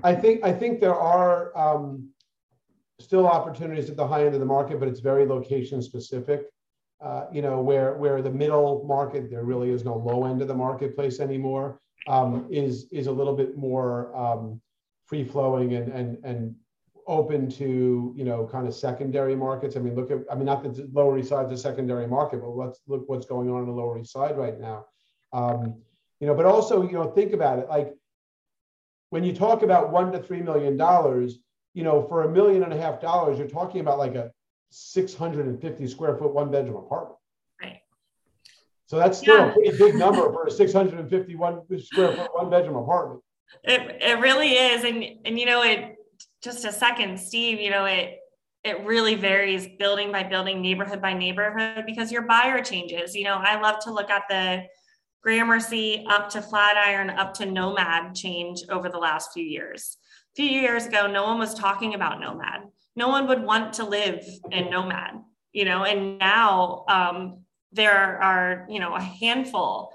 [0.03, 2.09] I think I think there are um,
[2.99, 6.47] still opportunities at the high end of the market, but it's very location specific
[6.99, 10.47] uh, you know, where where the middle market, there really is no low end of
[10.47, 14.59] the marketplace anymore, um, is is a little bit more um,
[15.05, 16.55] free flowing and and and
[17.05, 19.75] open to you know kind of secondary markets.
[19.75, 22.49] I mean, look at I mean not the Lower East Side a secondary market, but
[22.49, 24.85] let's look what's going on in the Lower East Side right now.
[25.33, 25.75] Um,
[26.19, 27.93] you know, but also you know think about it like
[29.11, 31.37] when you talk about one to three million dollars,
[31.77, 34.31] you know, for a million and a half dollars, you're talking about like a
[34.71, 37.19] 650 square foot one bedroom apartment.
[37.61, 37.81] Right.
[38.87, 39.51] So that's still yeah.
[39.51, 43.21] a pretty big number for a 651 square foot one bedroom apartment.
[43.63, 44.85] It, it really is.
[44.85, 45.97] And, and, you know, it
[46.43, 48.21] just a second, Steve, you know, it,
[48.63, 53.13] it really varies building by building, neighborhood by neighborhood, because your buyer changes.
[53.13, 54.63] You know, I love to look at the
[55.21, 59.97] Gramercy up to Flatiron up to Nomad change over the last few years.
[60.37, 62.61] Few years ago, no one was talking about Nomad.
[62.95, 65.23] No one would want to live in nomad
[65.57, 65.83] you know?
[65.85, 67.39] And now um,
[67.71, 69.91] there are you know a handful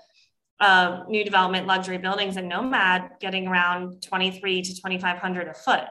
[0.60, 5.84] of new development luxury buildings in nomad getting around 23 to 2500 a foot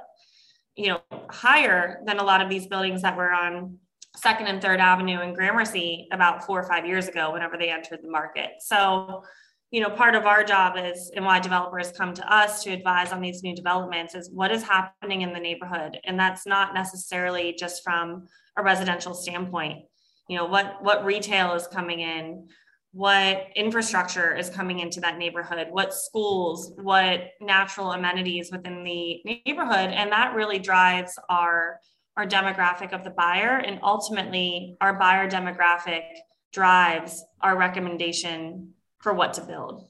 [0.77, 3.77] you know higher than a lot of these buildings that were on
[4.15, 7.99] second and third avenue in gramercy about four or five years ago whenever they entered
[8.03, 8.51] the market.
[8.59, 9.23] So
[9.71, 13.13] you know, part of our job is and why developers come to us to advise
[13.13, 15.97] on these new developments is what is happening in the neighborhood.
[16.03, 19.85] And that's not necessarily just from a residential standpoint.
[20.27, 22.49] You know, what what retail is coming in,
[22.91, 29.89] what infrastructure is coming into that neighborhood, what schools, what natural amenities within the neighborhood.
[29.89, 31.79] And that really drives our
[32.17, 33.57] our demographic of the buyer.
[33.65, 36.03] And ultimately our buyer demographic
[36.51, 39.87] drives our recommendation for what to build?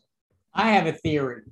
[0.53, 1.43] I have a theory.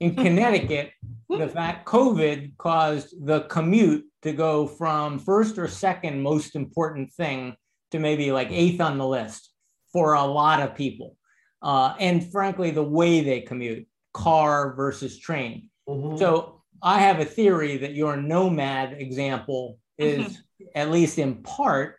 [0.00, 0.92] In Connecticut,
[1.28, 7.56] the fact COVID caused the commute to go from first or second most important thing
[7.90, 9.50] to maybe like eighth on the list
[9.92, 11.16] for a lot of people.
[11.62, 15.70] Uh, and frankly, the way they commute, car versus train.
[15.88, 16.18] Mm-hmm.
[16.18, 20.64] So I have a theory that your nomad example is mm-hmm.
[20.74, 21.96] at least in part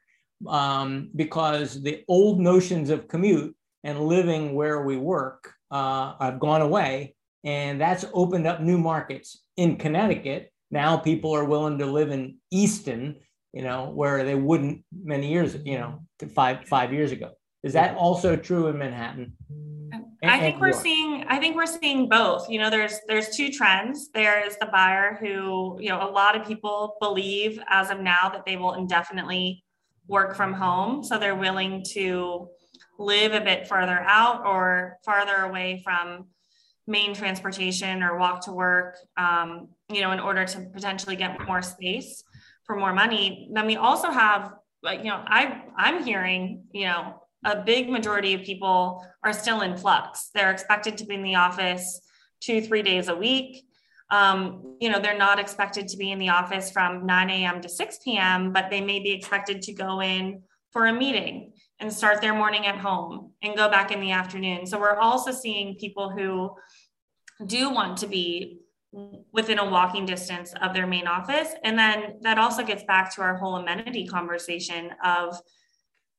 [0.47, 6.61] um, because the old notions of commute and living where we work uh, have gone
[6.61, 7.15] away.
[7.43, 10.51] And that's opened up new markets in Connecticut.
[10.71, 13.17] Now people are willing to live in Easton,
[13.53, 16.01] you know, where they wouldn't many years, you know,
[16.33, 17.31] five five years ago.
[17.63, 19.33] Is that also true in Manhattan?
[20.23, 22.49] I think we're seeing I think we're seeing both.
[22.49, 24.09] You know, there's there's two trends.
[24.11, 28.43] There's the buyer who, you know, a lot of people believe as of now that
[28.47, 29.63] they will indefinitely
[30.07, 31.03] work from home.
[31.03, 32.49] So they're willing to
[32.97, 36.27] live a bit further out or farther away from
[36.87, 41.61] main transportation or walk to work, um, you know, in order to potentially get more
[41.61, 42.23] space
[42.65, 43.49] for more money.
[43.51, 44.53] Then we also have,
[44.83, 49.61] like, you know, I I'm hearing, you know, a big majority of people are still
[49.61, 50.29] in flux.
[50.33, 52.01] They're expected to be in the office
[52.41, 53.65] two, three days a week.
[54.11, 57.61] Um, you know, they're not expected to be in the office from 9 a.m.
[57.61, 60.43] to 6 p.m., but they may be expected to go in
[60.75, 64.65] for a meeting and start their morning at home and go back in the afternoon.
[64.65, 66.53] So we're also seeing people who
[67.45, 68.59] do want to be
[69.31, 71.47] within a walking distance of their main office.
[71.63, 75.39] And then that also gets back to our whole amenity conversation of,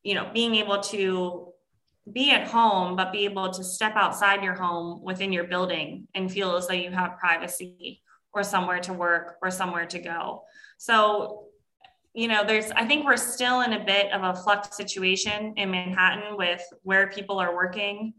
[0.03, 1.53] you know, being able to
[2.11, 6.33] be at home, but be able to step outside your home within your building and
[6.33, 8.01] feel as though you have privacy
[8.33, 10.45] or somewhere to work or somewhere to go.
[10.78, 11.45] So
[12.17, 15.71] you know, there's, I think we're still in a bit of a flux situation in
[15.71, 18.14] Manhattan with where people are working,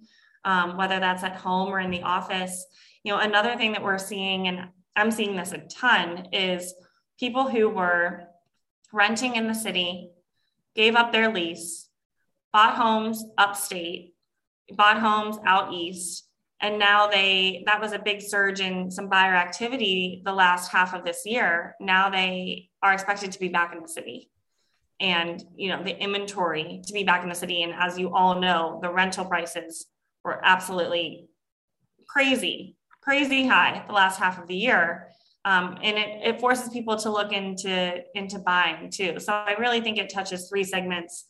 [0.45, 2.63] um, whether that's at home or in the office.
[3.03, 6.75] You know, another thing that we're seeing, and I'm seeing this a ton is
[7.19, 8.25] people who were
[8.93, 10.11] renting in the city,
[10.75, 11.89] gave up their lease,
[12.53, 14.13] bought homes upstate,
[14.75, 16.27] bought homes out east,
[16.61, 20.93] and now they that was a big surge in some buyer activity the last half
[20.93, 21.75] of this year.
[21.79, 24.29] Now they are expected to be back in the city.
[24.99, 27.61] And you know the inventory to be back in the city.
[27.63, 29.85] And as you all know the rental prices
[30.23, 31.29] were absolutely
[32.07, 35.07] crazy crazy high the last half of the year.
[35.45, 39.19] Um, and it, it forces people to look into into buying too.
[39.19, 41.25] So i really think it touches three segments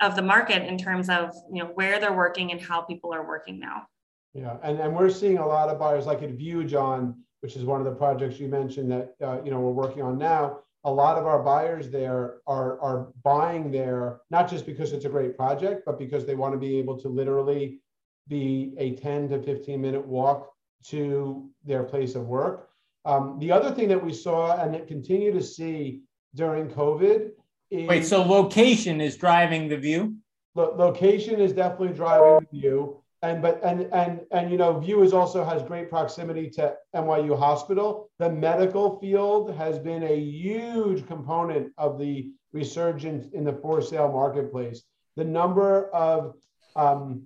[0.00, 3.26] of the market in terms of you know where they're working and how people are
[3.26, 3.86] working now.
[4.34, 7.64] Yeah and, and we're seeing a lot of buyers like at view john which is
[7.64, 10.90] one of the projects you mentioned that uh, you know we're working on now a
[10.90, 15.36] lot of our buyers there are, are buying there not just because it's a great
[15.36, 17.80] project, but because they want to be able to literally
[18.28, 20.50] be a 10 to 15 minute walk
[20.86, 22.68] to their place of work.
[23.04, 26.02] Um, the other thing that we saw and continue to see
[26.34, 27.30] during COVID
[27.70, 27.88] is.
[27.88, 30.16] Wait, so location is driving the view?
[30.54, 35.12] Lo- location is definitely driving the view and but and and and you know viewers
[35.12, 41.70] also has great proximity to nyu hospital the medical field has been a huge component
[41.76, 44.82] of the resurgence in the for sale marketplace
[45.16, 46.34] the number of
[46.76, 47.22] um,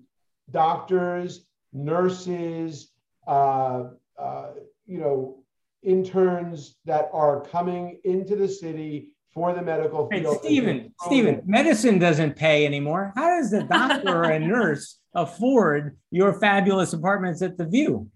[0.50, 2.90] doctors nurses
[3.26, 3.84] uh,
[4.18, 4.46] uh,
[4.86, 5.42] you know
[5.82, 10.38] interns that are coming into the city for the medical field.
[10.42, 13.12] Hey, Stephen, Stephen, medicine doesn't pay anymore.
[13.16, 18.08] How does the doctor or a nurse afford your fabulous apartments at the View?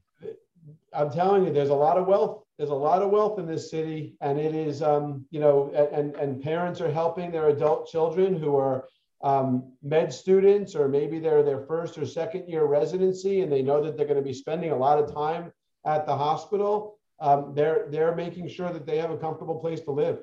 [0.93, 2.45] I'm telling you, there's a lot of wealth.
[2.57, 6.17] There's a lot of wealth in this city, and it is, um, you know, and
[6.17, 8.85] and parents are helping their adult children who are
[9.23, 13.83] um, med students, or maybe they're their first or second year residency, and they know
[13.83, 15.53] that they're going to be spending a lot of time
[15.87, 16.99] at the hospital.
[17.21, 20.19] Um, they're they're making sure that they have a comfortable place to live.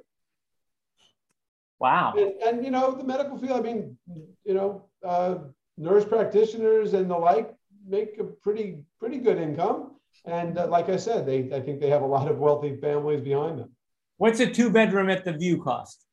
[1.80, 2.14] Wow.
[2.18, 3.98] And, and, you know, the medical field, I mean,
[4.46, 5.36] you know, uh,
[5.78, 7.54] nurse practitioners and the like
[7.88, 9.92] make a pretty, pretty good income.
[10.26, 13.22] And uh, like I said, they, I think they have a lot of wealthy families
[13.22, 13.72] behind them.
[14.18, 16.06] What's a two bedroom at the view cost?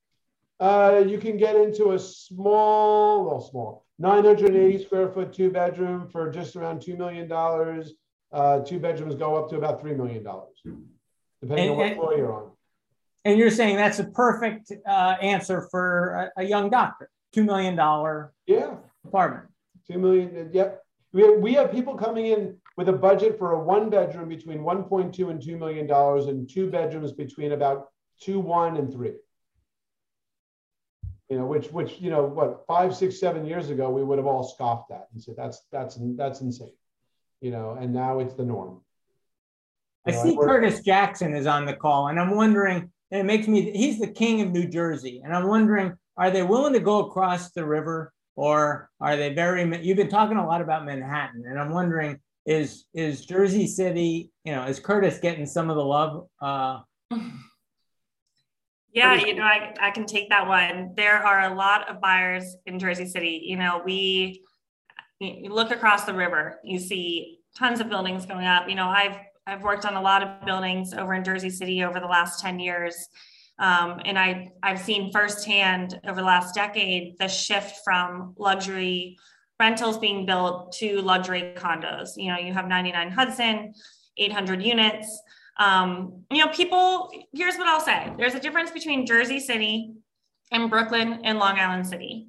[0.60, 6.30] Uh, you can get into a small, well, small, 980 square foot two bedroom for
[6.30, 7.30] just around $2 million.
[8.32, 10.24] Uh, two bedrooms go up to about $3 million,
[11.40, 12.50] depending and, on what floor you're on.
[13.24, 17.76] And you're saying that's a perfect uh, answer for a, a, young doctor, $2 million
[18.46, 18.76] yeah.
[19.04, 19.51] apartment.
[19.90, 20.82] Two million, yep.
[21.12, 24.60] We have, we have people coming in with a budget for a one bedroom between
[24.60, 27.88] 1.2 and $2 million and two bedrooms between about
[28.20, 29.14] two, one and three.
[31.28, 34.26] You know, which, which, you know, what, five, six, seven years ago, we would have
[34.26, 36.72] all scoffed at and said, that's, that's, that's insane.
[37.40, 38.80] You know, and now it's the norm.
[40.06, 43.24] You I know, see Curtis Jackson is on the call, and I'm wondering and it
[43.24, 45.20] makes me, he's the king of New Jersey.
[45.22, 49.62] And I'm wondering, are they willing to go across the river or are they very,
[49.84, 51.44] you've been talking a lot about Manhattan.
[51.46, 55.84] And I'm wondering, is, is Jersey City, you know, is Curtis getting some of the
[55.84, 56.26] love?
[56.40, 56.80] Uh,
[58.92, 60.92] yeah, you know, I, I can take that one.
[60.96, 63.42] There are a lot of buyers in Jersey City.
[63.44, 64.42] You know, we
[65.20, 68.68] you look across the river, you see tons of buildings going up.
[68.68, 69.16] You know, I've
[69.46, 72.60] I've worked on a lot of buildings over in Jersey City over the last 10
[72.60, 73.08] years.
[73.58, 79.18] Um, and I, I've seen firsthand over the last decade the shift from luxury
[79.60, 82.10] rentals being built to luxury condos.
[82.16, 83.72] You know, you have 99 Hudson,
[84.16, 85.22] 800 units.
[85.58, 89.92] Um, you know, people, here's what I'll say there's a difference between Jersey City
[90.50, 92.26] and Brooklyn and Long Island City.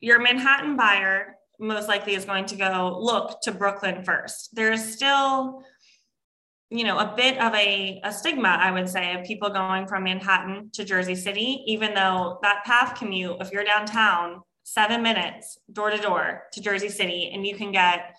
[0.00, 4.54] Your Manhattan buyer most likely is going to go look to Brooklyn first.
[4.54, 5.62] There's still
[6.72, 10.04] you know, a bit of a, a stigma, I would say, of people going from
[10.04, 15.90] Manhattan to Jersey City, even though that path commute, if you're downtown, seven minutes door
[15.90, 18.16] to door to Jersey City, and you can get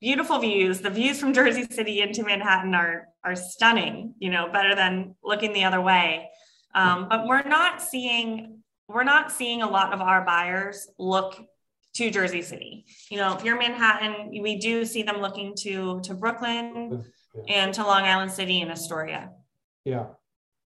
[0.00, 0.80] beautiful views.
[0.80, 5.52] The views from Jersey City into Manhattan are are stunning, you know, better than looking
[5.52, 6.30] the other way.
[6.74, 11.38] Um, but we're not seeing we're not seeing a lot of our buyers look
[11.94, 12.86] to Jersey City.
[13.10, 17.04] You know, if you're Manhattan, we do see them looking to to Brooklyn
[17.48, 19.30] and to Long Island City and Astoria.
[19.84, 20.06] Yeah.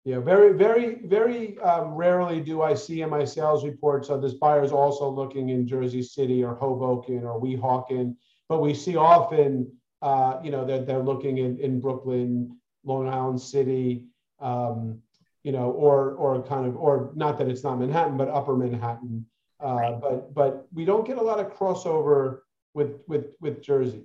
[0.04, 4.34] Yeah, very, very, very um, rarely do I see in my sales reports of this
[4.34, 8.16] buyers also looking in Jersey City or Hoboken or Weehawken,
[8.48, 13.08] but we see often, uh, you know, that they're, they're looking in, in Brooklyn, Long
[13.08, 14.08] Island City,
[14.40, 15.00] um,
[15.44, 19.24] you know, or or kind of, or not that it's not Manhattan, but Upper Manhattan.
[19.64, 20.00] Uh, right.
[20.00, 22.40] But but we don't get a lot of crossover
[22.74, 24.04] with with with Jersey.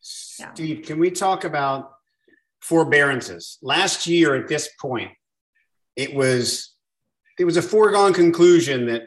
[0.00, 1.92] Steve, can we talk about
[2.60, 3.58] forbearances.
[3.62, 5.10] Last year at this point,
[5.96, 6.74] it was
[7.38, 9.02] it was a foregone conclusion that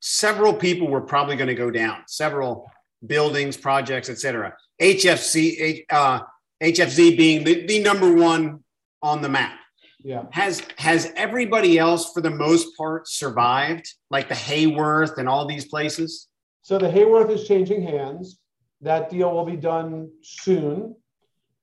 [0.00, 2.68] several people were probably going to go down, several
[3.06, 4.54] buildings, projects, etc.
[4.80, 6.20] HFC, uh,
[6.62, 8.64] HFZ being the, the number one
[9.00, 9.58] on the map.
[10.02, 10.24] Yeah.
[10.32, 13.92] Has has everybody else, for the most part, survived?
[14.10, 16.28] Like the Hayworth and all these places.
[16.62, 18.38] So the Hayworth is changing hands.
[18.80, 20.94] That deal will be done soon,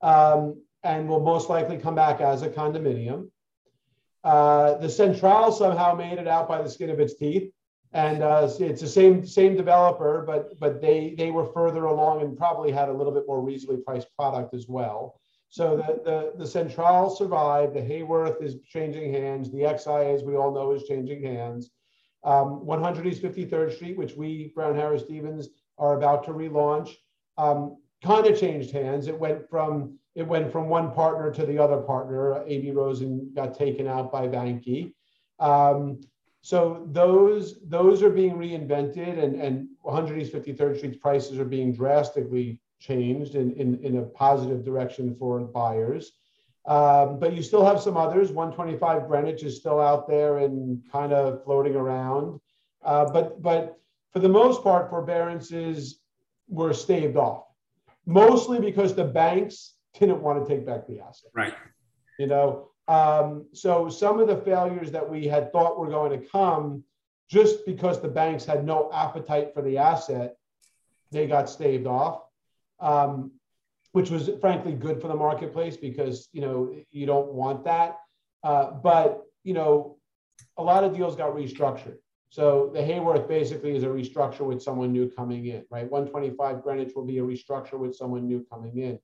[0.01, 3.29] um, and will most likely come back as a condominium.
[4.23, 7.51] Uh, the Central somehow made it out by the skin of its teeth
[7.95, 12.37] and uh, it's the same same developer, but but they they were further along and
[12.37, 15.17] probably had a little bit more reasonably priced product as well.
[15.47, 17.73] So the the, the Central survived.
[17.73, 19.49] The Hayworth is changing hands.
[19.49, 21.71] The XI, as we all know, is changing hands.
[22.25, 25.47] Um, 100 East 53rd Street, which we Brown Harris Stevens
[25.77, 26.89] are about to relaunch,
[27.37, 29.07] um, kind of changed hands.
[29.07, 32.43] It went from it went from one partner to the other partner.
[32.43, 34.93] Aby Rosen got taken out by Vanke.
[35.39, 36.01] Um,
[36.41, 41.73] so those those are being reinvented, and and 100 East 53rd Street's prices are being
[41.73, 46.11] drastically changed in in, in a positive direction for buyers.
[46.65, 48.31] Um, but you still have some others.
[48.31, 52.39] 125 Greenwich is still out there and kind of floating around.
[52.83, 53.79] Uh, but but
[54.11, 55.99] for the most part, forbearances
[56.47, 57.43] were staved off,
[58.05, 61.31] mostly because the banks didn't want to take back the asset.
[61.33, 61.53] Right.
[62.19, 66.27] You know, um, so some of the failures that we had thought were going to
[66.27, 66.83] come,
[67.29, 70.35] just because the banks had no appetite for the asset,
[71.11, 72.21] they got staved off,
[72.79, 73.31] um,
[73.93, 77.97] which was frankly good for the marketplace because you know you don't want that.
[78.43, 79.97] Uh, but you know,
[80.57, 81.97] a lot of deals got restructured.
[82.29, 85.89] So the Hayworth basically is a restructure with someone new coming in, right?
[85.89, 88.99] 125 Greenwich will be a restructure with someone new coming in.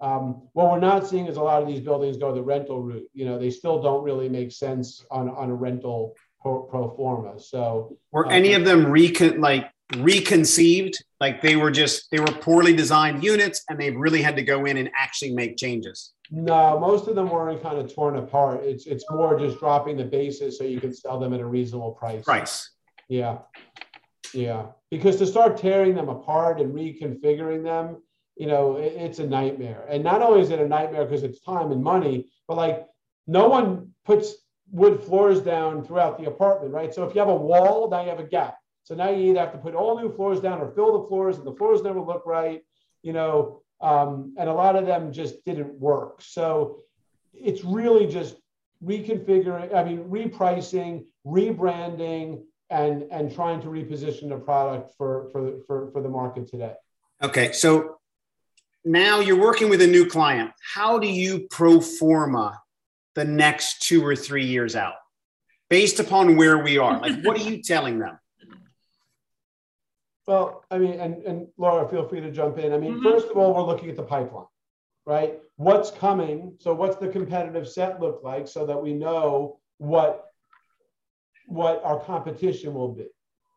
[0.00, 3.08] Um, what we're not seeing is a lot of these buildings go the rental route.
[3.14, 7.38] You know, they still don't really make sense on, on a rental pro, pro forma.
[7.38, 11.02] So were uh, any of them recon like reconceived?
[11.20, 14.64] Like they were just they were poorly designed units, and they really had to go
[14.64, 16.12] in and actually make changes.
[16.34, 18.64] No, most of them weren't kind of torn apart.
[18.64, 21.92] It's it's more just dropping the basis so you can sell them at a reasonable
[21.92, 22.24] price.
[22.24, 22.70] Price.
[23.08, 23.38] Yeah,
[24.32, 24.66] yeah.
[24.90, 27.98] Because to start tearing them apart and reconfiguring them
[28.36, 29.84] you know, it, it's a nightmare.
[29.88, 32.86] And not only is it a nightmare because it's time and money, but like
[33.26, 34.34] no one puts
[34.70, 36.94] wood floors down throughout the apartment, right?
[36.94, 38.56] So if you have a wall, now you have a gap.
[38.84, 41.36] So now you either have to put all new floors down or fill the floors,
[41.36, 42.62] and the floors never look right,
[43.02, 43.62] you know.
[43.82, 46.22] Um, and a lot of them just didn't work.
[46.22, 46.82] So
[47.34, 48.36] it's really just
[48.84, 55.90] reconfiguring, I mean, repricing, rebranding, and and trying to reposition the product for for for,
[55.90, 56.74] for the market today.
[57.22, 57.98] Okay, so
[58.84, 60.50] now you're working with a new client.
[60.74, 62.60] How do you pro forma
[63.14, 64.94] the next two or three years out
[65.68, 66.98] based upon where we are?
[66.98, 68.18] Like, what are you telling them?
[70.32, 72.72] Well, I mean, and, and Laura, feel free to jump in.
[72.72, 73.04] I mean, mm-hmm.
[73.04, 74.46] first of all, we're looking at the pipeline,
[75.04, 75.38] right?
[75.56, 76.56] What's coming?
[76.58, 80.30] So, what's the competitive set look like so that we know what
[81.48, 83.08] what our competition will be,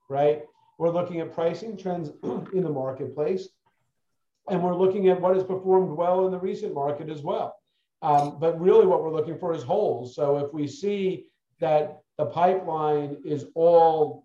[0.09, 0.41] right?
[0.77, 2.11] We're looking at pricing trends
[2.53, 3.47] in the marketplace
[4.49, 7.55] and we're looking at what has performed well in the recent market as well.
[8.01, 10.13] Um, but really, what we're looking for is holes.
[10.13, 11.27] So if we see
[11.61, 14.24] that the pipeline is all,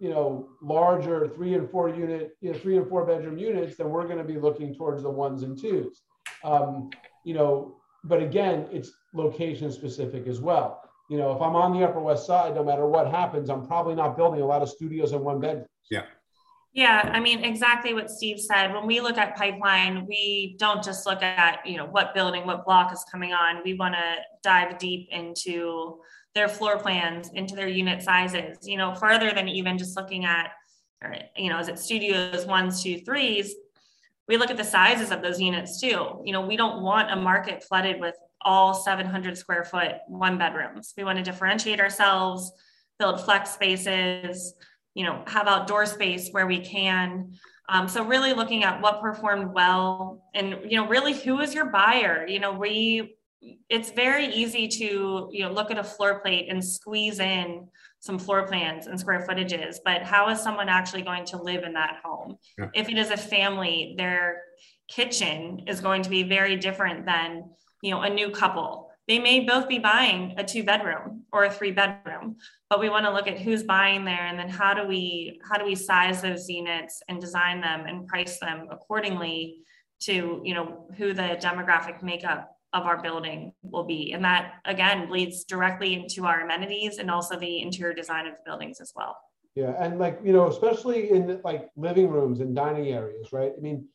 [0.00, 3.90] you know, larger three and four unit, you know, three and four bedroom units, then
[3.90, 6.02] we're going to be looking towards the ones and twos.
[6.42, 6.88] Um,
[7.24, 10.82] you know, but again, it's location specific as well.
[11.10, 13.94] You know, if I'm on the Upper West Side, no matter what happens, I'm probably
[13.94, 15.68] not building a lot of studios and one bedrooms.
[15.90, 16.04] Yeah.
[16.72, 18.72] Yeah, I mean, exactly what Steve said.
[18.72, 22.64] When we look at pipeline, we don't just look at, you know, what building, what
[22.64, 23.62] block is coming on.
[23.64, 25.98] We want to dive deep into
[26.34, 30.52] their floor plans, into their unit sizes, you know, further than even just looking at,
[31.02, 33.54] or, you know, is it studios ones, two, threes?
[34.28, 36.22] We look at the sizes of those units too.
[36.24, 40.94] You know, we don't want a market flooded with all 700 square foot one bedrooms.
[40.96, 42.52] We want to differentiate ourselves,
[42.98, 44.54] build flex spaces,
[44.94, 47.32] you know, have outdoor space where we can.
[47.68, 51.66] Um, so really looking at what performed well and, you know, really who is your
[51.66, 52.26] buyer?
[52.26, 53.16] You know, we,
[53.68, 57.68] it's very easy to, you know, look at a floor plate and squeeze in
[58.00, 61.72] some floor plans and square footages, but how is someone actually going to live in
[61.74, 62.36] that home?
[62.58, 62.66] Yeah.
[62.74, 64.42] If it is a family, their
[64.88, 67.50] kitchen is going to be very different than,
[67.82, 71.50] you know, a new couple they may both be buying a two bedroom or a
[71.50, 72.36] three bedroom
[72.68, 75.58] but we want to look at who's buying there and then how do we how
[75.58, 79.56] do we size those units and design them and price them accordingly
[79.98, 84.12] to you know who the demographic makeup of our building will be.
[84.12, 88.50] And that again bleeds directly into our amenities and also the interior design of the
[88.50, 89.16] buildings as well.
[89.56, 93.52] Yeah, and like you know, especially in like living rooms and dining areas, right?
[93.56, 93.86] I mean,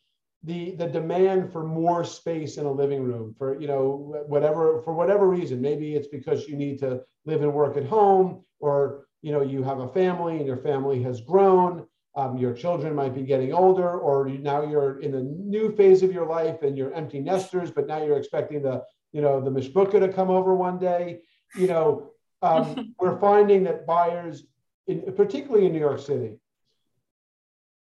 [0.44, 4.94] the the demand for more space in a living room for you know whatever for
[4.94, 9.32] whatever reason, maybe it's because you need to live and work at home, or you
[9.32, 11.86] know you have a family and your family has grown.
[12.18, 16.02] Um, your children might be getting older, or you, now you're in a new phase
[16.02, 19.52] of your life and you're empty nesters, but now you're expecting the you know the
[19.52, 21.22] mishpucha to come over one day.
[21.56, 22.12] You know,
[22.42, 24.44] um, we're finding that buyers
[24.88, 26.38] in, particularly in New York City,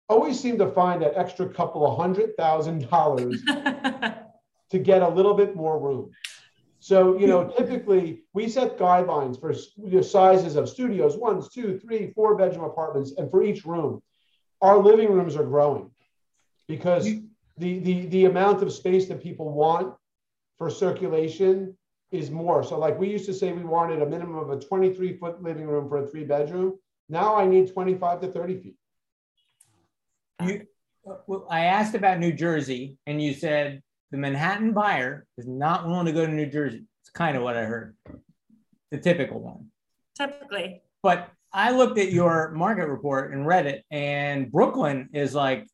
[0.09, 3.43] always seem to find that extra couple of hundred thousand dollars
[4.71, 6.11] to get a little bit more room.
[6.81, 12.11] So, you know, typically we set guidelines for the sizes of studios, ones, two, three,
[12.13, 14.03] four bedroom apartments, and for each room.
[14.63, 15.91] Our living rooms are growing
[16.69, 19.95] because the, the, the amount of space that people want
[20.57, 21.77] for circulation
[22.13, 22.63] is more.
[22.63, 25.67] So, like we used to say, we wanted a minimum of a 23 foot living
[25.67, 26.79] room for a three bedroom.
[27.09, 28.77] Now I need 25 to 30 feet.
[30.45, 30.67] You,
[31.05, 33.83] well, I asked about New Jersey, and you said
[34.13, 36.85] the Manhattan buyer is not willing to go to New Jersey.
[37.03, 37.97] It's kind of what I heard,
[38.91, 39.67] the typical one.
[40.17, 40.83] Typically.
[41.03, 45.67] But I looked at your market report and read it, and Brooklyn is like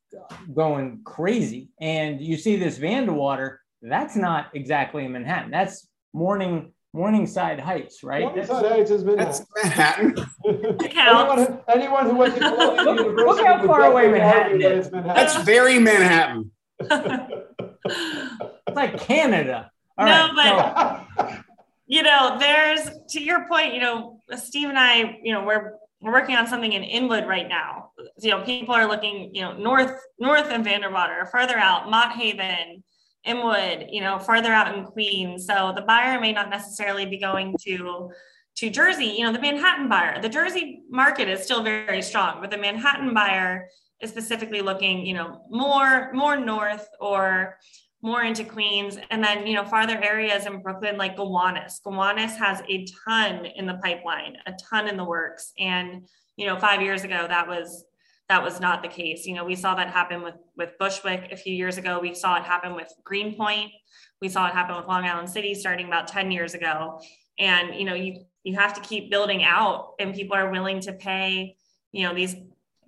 [0.53, 1.69] going crazy.
[1.81, 5.51] And you see this Vandewater, that's not exactly in Manhattan.
[5.51, 8.25] That's Morning Morningside Heights, right?
[8.25, 9.47] Morningside Heights is Manhattan.
[9.63, 10.17] Manhattan.
[10.89, 14.91] anyone, anyone who went to Columbia look, University look how far away Manhattan that is.
[14.91, 15.15] Manhattan.
[15.15, 16.51] That's very Manhattan.
[16.81, 19.71] it's like Canada.
[19.97, 21.39] All no, right, but
[21.87, 26.13] you know, there's to your point, you know, Steve and I, you know, we're we're
[26.13, 27.91] working on something in Inwood right now.
[28.21, 32.85] You know, people are looking, you know, north north of Vandewater, further out, Mott Haven,
[33.25, 35.47] Inwood, you know, farther out in Queens.
[35.47, 38.11] So the buyer may not necessarily be going to
[38.57, 39.07] to Jersey.
[39.07, 43.15] You know, the Manhattan buyer, the Jersey market is still very strong, but the Manhattan
[43.15, 43.69] buyer
[44.01, 47.57] is specifically looking, you know, more more north or
[48.03, 51.81] more into Queens, and then you know farther areas in Brooklyn like Gowanus.
[51.85, 56.59] Gowanus has a ton in the pipeline, a ton in the works, and you know
[56.59, 57.85] five years ago that was
[58.29, 59.27] that was not the case.
[59.27, 61.99] You know, we saw that happen with with Bushwick a few years ago.
[62.01, 63.73] We saw it happen with Greenpoint.
[64.21, 67.01] We saw it happen with Long Island City starting about 10 years ago.
[67.39, 70.93] And you know, you you have to keep building out and people are willing to
[70.93, 71.57] pay,
[71.93, 72.37] you know, these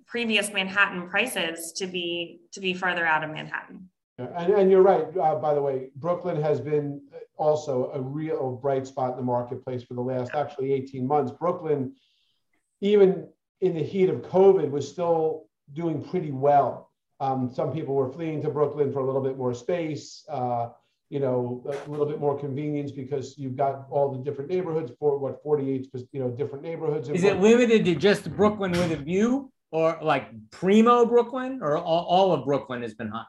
[0.07, 3.89] previous Manhattan prices to be to be further out of Manhattan.
[4.17, 5.05] And, and you're right.
[5.17, 7.01] Uh, by the way, Brooklyn has been
[7.37, 11.31] also a real bright spot in the marketplace for the last actually 18 months.
[11.31, 11.93] Brooklyn,
[12.81, 13.27] even
[13.61, 16.91] in the heat of COVID was still doing pretty well.
[17.19, 20.69] Um, some people were fleeing to Brooklyn for a little bit more space, uh,
[21.09, 25.17] you know, a little bit more convenience because you've got all the different neighborhoods for
[25.17, 27.09] what 48, you know, different neighborhoods.
[27.09, 32.05] Is it limited to just Brooklyn with a view or like primo Brooklyn or all,
[32.05, 33.27] all of Brooklyn has been hot?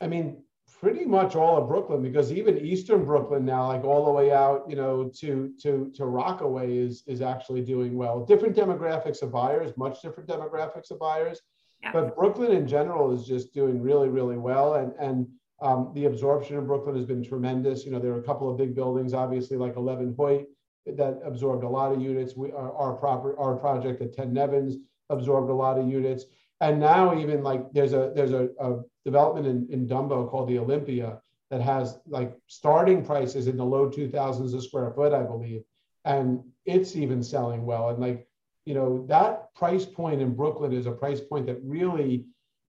[0.00, 0.42] I mean,
[0.80, 4.64] pretty much all of Brooklyn because even Eastern Brooklyn now, like all the way out,
[4.68, 8.24] you know, to to to Rockaway is is actually doing well.
[8.24, 11.40] Different demographics of buyers, much different demographics of buyers,
[11.82, 11.92] yeah.
[11.92, 15.26] but Brooklyn in general is just doing really really well, and and
[15.62, 17.84] um, the absorption in Brooklyn has been tremendous.
[17.84, 20.46] You know, there are a couple of big buildings, obviously like 11 Hoyt,
[20.86, 22.36] that absorbed a lot of units.
[22.36, 24.76] We our our proper our project at 10 Nevins
[25.10, 26.24] absorbed a lot of units
[26.60, 30.58] and now even like there's a there's a, a development in, in Dumbo called the
[30.58, 35.62] Olympia that has like starting prices in the low 2000s a square foot, I believe.
[36.04, 37.90] And it's even selling well.
[37.90, 38.26] And like,
[38.64, 42.26] you know, that price point in Brooklyn is a price point that really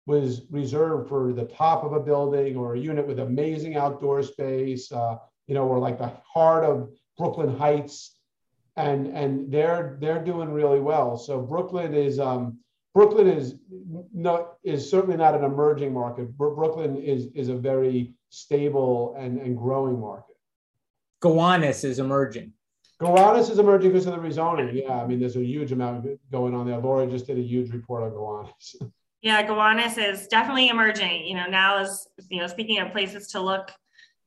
[0.06, 4.90] was reserved for the top of a building or a unit with amazing outdoor space,
[4.92, 5.16] uh,
[5.46, 8.16] you know, or like the heart of Brooklyn Heights.
[8.76, 11.18] And, and they're, they're doing really well.
[11.18, 12.58] So Brooklyn is, um,
[12.94, 13.54] Brooklyn is
[14.12, 16.36] not is certainly not an emerging market.
[16.36, 20.36] Brooklyn is is a very stable and, and growing market.
[21.22, 22.52] Gowanus is emerging.
[23.00, 24.72] Gowanus is emerging because of the rezoning.
[24.74, 26.78] Yeah, I mean, there's a huge amount going on there.
[26.78, 28.76] Laura just did a huge report on Gowanus.
[29.22, 31.26] Yeah, Gowanus is definitely emerging.
[31.26, 33.70] You know, now is you know speaking of places to look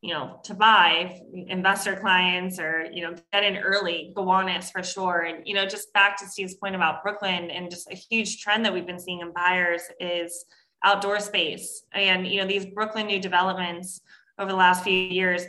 [0.04, 4.70] you know, to buy investor clients or, you know, get in early, go on Gowanus
[4.70, 5.22] for sure.
[5.22, 8.66] And, you know, just back to Steve's point about Brooklyn and just a huge trend
[8.66, 10.44] that we've been seeing in buyers is
[10.84, 11.86] outdoor space.
[11.94, 14.02] And, you know, these Brooklyn new developments
[14.38, 15.46] over the last few years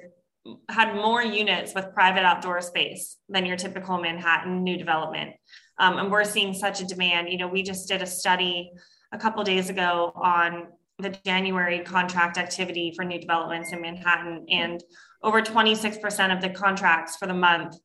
[0.68, 5.32] had more units with private outdoor space than your typical Manhattan new development.
[5.80, 7.28] Um, and we're seeing such a demand.
[7.28, 8.70] You know, we just did a study
[9.10, 10.68] a couple days ago on
[10.98, 14.46] the January contract activity for new developments in Manhattan.
[14.48, 14.82] And
[15.22, 17.76] over 26% of the contracts for the month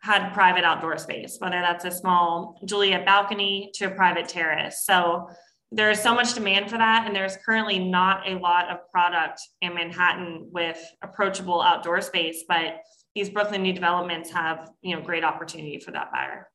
[0.00, 4.82] had private outdoor space, whether that's a small Juliet balcony to a private terrace.
[4.84, 5.28] So
[5.72, 7.06] there's so much demand for that.
[7.06, 12.76] And there's currently not a lot of product in Manhattan with approachable outdoor space, but
[13.14, 16.48] these Brooklyn new developments have, you know, great opportunity for that buyer.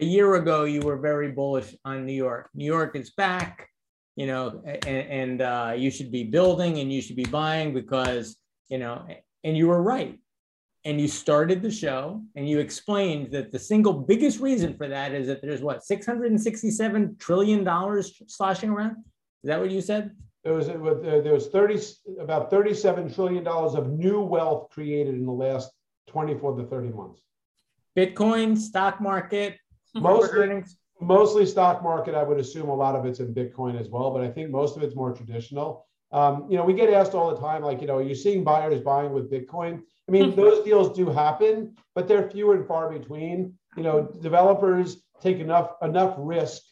[0.00, 2.48] A year ago, you were very bullish on New York.
[2.54, 3.68] New York is back,
[4.20, 8.36] you know, and, and uh, you should be building and you should be buying because,
[8.68, 9.06] you know,
[9.44, 10.18] and you were right.
[10.84, 15.14] And you started the show and you explained that the single biggest reason for that
[15.14, 18.96] is that there's what 667 trillion dollars sloshing around?
[19.42, 20.10] Is that what you said?
[20.44, 21.80] There was uh, there was 30
[22.20, 25.70] about 37 trillion dollars of new wealth created in the last
[26.08, 27.22] 24 to 30 months.
[27.96, 29.56] Bitcoin stock market
[29.94, 30.62] mostly
[31.00, 34.22] mostly stock market i would assume a lot of it's in bitcoin as well but
[34.22, 37.40] i think most of it's more traditional um, you know we get asked all the
[37.40, 39.80] time like you know are you seeing buyers buying with bitcoin
[40.10, 43.54] I mean, those deals do happen, but they're few and far between.
[43.76, 46.62] You know, developers take enough enough risk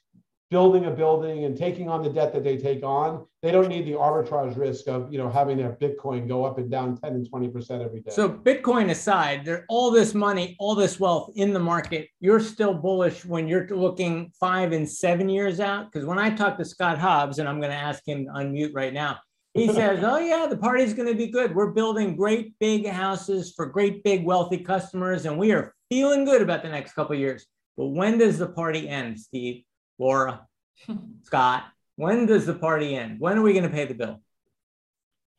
[0.50, 3.26] building a building and taking on the debt that they take on.
[3.42, 6.70] They don't need the arbitrage risk of you know having their Bitcoin go up and
[6.70, 8.10] down 10 and 20 percent every day.
[8.10, 12.08] So Bitcoin aside, there's all this money, all this wealth in the market.
[12.20, 15.92] You're still bullish when you're looking five and seven years out.
[15.92, 18.74] Because when I talk to Scott Hobbs, and I'm going to ask him to unmute
[18.74, 19.18] right now,
[19.54, 21.54] he says, Oh, yeah, the party's going to be good.
[21.54, 26.42] We're building great big houses for great big wealthy customers, and we are feeling good
[26.42, 27.46] about the next couple years.
[27.76, 29.62] But when does the party end, Steve,
[29.98, 30.46] Laura,
[31.22, 31.64] Scott?
[31.96, 33.18] When does the party end?
[33.18, 34.20] When are we going to pay the bill?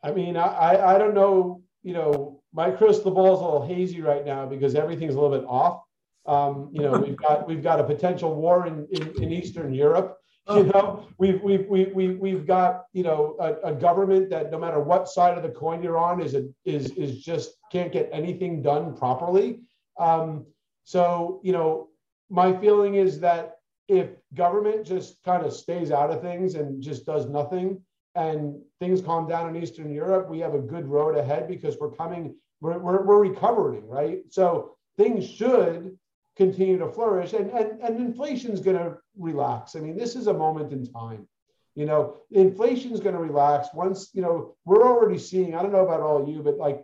[0.03, 1.63] I mean, I, I don't know.
[1.83, 5.37] You know, my crystal ball is a little hazy right now because everything's a little
[5.37, 5.83] bit off.
[6.25, 10.17] Um, you know, we've got we've got a potential war in, in, in Eastern Europe.
[10.49, 14.57] You know, we've we've we we we've got you know a, a, government that no
[14.57, 18.09] matter what side of the coin you're on is a, is is just can't get
[18.11, 19.61] anything done properly.
[19.99, 20.47] Um,
[20.85, 21.89] so you know,
[22.31, 23.58] my feeling is that
[23.89, 27.81] if government just kind of stays out of things and just does nothing,
[28.15, 31.91] and things calm down in Eastern Europe, we have a good road ahead because we're
[31.91, 34.19] coming, we're we're, we're recovering, right?
[34.29, 35.97] So things should
[36.35, 39.75] continue to flourish and, and, and inflation is going to relax.
[39.75, 41.27] I mean, this is a moment in time.
[41.75, 45.71] You know, inflation is going to relax once, you know, we're already seeing, I don't
[45.71, 46.83] know about all you, but like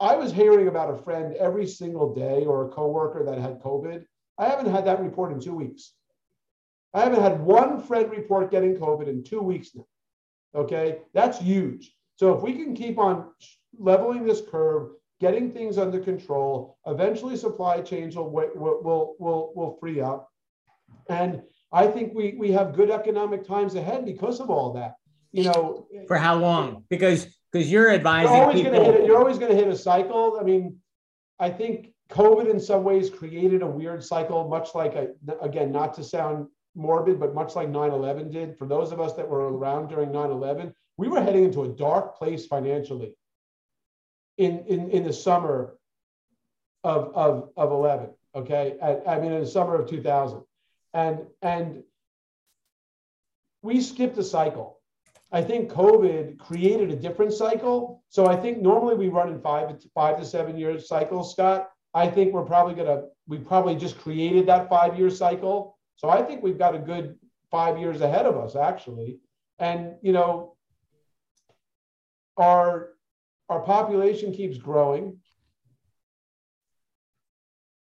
[0.00, 4.04] I was hearing about a friend every single day or a coworker that had COVID.
[4.38, 5.92] I haven't had that report in two weeks.
[6.94, 9.86] I haven't had one friend report getting COVID in two weeks now.
[10.54, 11.92] Okay, that's huge.
[12.16, 13.30] So if we can keep on
[13.78, 16.78] leveling this curve, getting things under control.
[16.86, 20.30] Eventually, supply chains will will will will, free up,
[21.08, 24.96] and I think we we have good economic times ahead because of all that.
[25.32, 26.84] You know, for how long?
[26.88, 28.78] Because because you're advising you're always people.
[28.78, 30.38] Gonna hit, you're always going to hit a cycle.
[30.40, 30.78] I mean,
[31.38, 35.08] I think COVID in some ways created a weird cycle, much like a,
[35.40, 38.56] again, not to sound morbid, but much like 9/11 did.
[38.56, 42.16] For those of us that were around during 9/11, we were heading into a dark
[42.16, 43.14] place financially
[44.38, 45.76] in, in, in the summer
[46.84, 48.76] of, of, of 11, okay?
[48.82, 50.42] I, I mean, in the summer of 2000.
[50.94, 51.82] And, and
[53.62, 54.78] we skipped a cycle.
[55.32, 58.02] I think COVID created a different cycle.
[58.08, 61.68] So I think normally we run in five five to seven year cycles, Scott.
[61.96, 65.78] I think we're probably gonna we probably just created that five year cycle.
[65.96, 67.16] So I think we've got a good
[67.50, 69.18] five years ahead of us actually.
[69.58, 70.56] And you know,
[72.36, 72.90] our
[73.48, 75.16] our population keeps growing.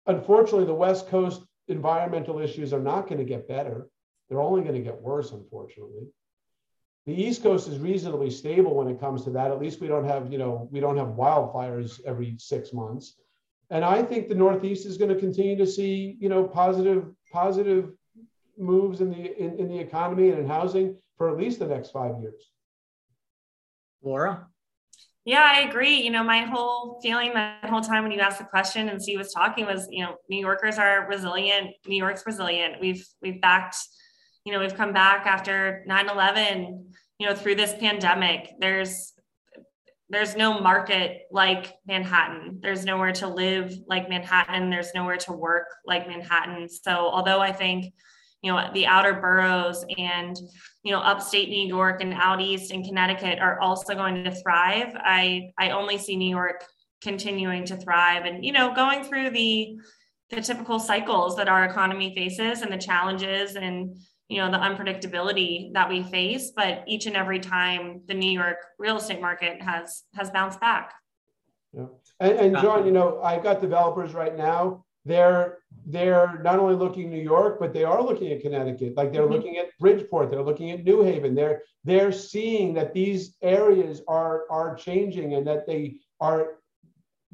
[0.07, 3.89] Unfortunately, the West Coast environmental issues are not going to get better.
[4.29, 6.09] They're only going to get worse, unfortunately.
[7.07, 9.51] The East Coast is reasonably stable when it comes to that.
[9.51, 13.17] At least we don't have, you know, we don't have wildfires every six months.
[13.73, 17.91] And I think the Northeast is going to continue to see, you know, positive, positive
[18.59, 21.91] moves in the in, in the economy and in housing for at least the next
[21.91, 22.51] five years.
[24.03, 24.47] Laura?
[25.25, 26.03] Yeah, I agree.
[26.03, 29.19] You know, my whole feeling that whole time when you asked the question and Steve
[29.19, 31.71] was talking was, you know, New Yorkers are resilient.
[31.87, 32.75] New York's resilient.
[32.79, 33.77] We've we've backed,
[34.45, 36.85] you know, we've come back after 9-11,
[37.19, 38.51] you know, through this pandemic.
[38.59, 39.15] There's
[40.13, 42.59] there's no market like Manhattan.
[42.61, 44.69] There's nowhere to live like Manhattan.
[44.69, 46.69] There's nowhere to work like Manhattan.
[46.69, 47.95] So although I think
[48.43, 50.37] you know the outer boroughs and
[50.83, 54.93] you know upstate new york and out east and connecticut are also going to thrive
[54.97, 56.65] i i only see new york
[57.01, 59.77] continuing to thrive and you know going through the
[60.31, 63.97] the typical cycles that our economy faces and the challenges and
[64.33, 68.57] you know the unpredictability that we face but each and every time the new york
[68.79, 70.95] real estate market has has bounced back
[71.73, 71.87] Yeah.
[72.21, 74.85] And, and John, you know, I've got developers right now.
[75.05, 78.97] They're they're not only looking New York, but they are looking at Connecticut.
[78.97, 79.33] Like they're mm-hmm.
[79.33, 81.35] looking at Bridgeport, they're looking at New Haven.
[81.35, 86.59] They're they're seeing that these areas are are changing and that they are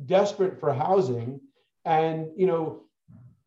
[0.07, 1.41] desperate for housing.
[1.85, 2.85] And you know,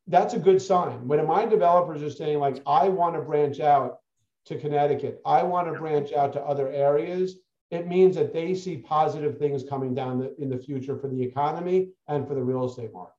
[0.08, 1.08] that's a good sign.
[1.08, 4.00] When my developers are saying, like, I want to branch out
[4.46, 7.38] to Connecticut, I want to branch out to other areas,
[7.70, 11.22] it means that they see positive things coming down the, in the future for the
[11.22, 13.14] economy and for the real estate market.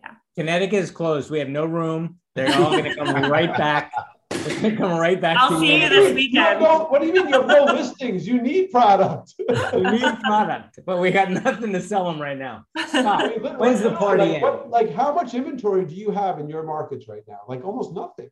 [0.00, 0.10] Yeah.
[0.34, 1.30] Connecticut is closed.
[1.30, 2.18] We have no room.
[2.34, 3.92] They're all going to come right back.
[4.60, 5.36] They're going to come right back.
[5.38, 6.60] I'll see you this weekend.
[6.60, 8.26] No, what do you mean you have no listings?
[8.26, 9.34] You need product.
[9.38, 12.64] you need product, but we got nothing to sell them right now.
[12.86, 13.30] Stop.
[13.58, 17.08] When's the party like, what, like, how much inventory do you have in your markets
[17.08, 17.40] right now?
[17.46, 18.30] Like almost nothing.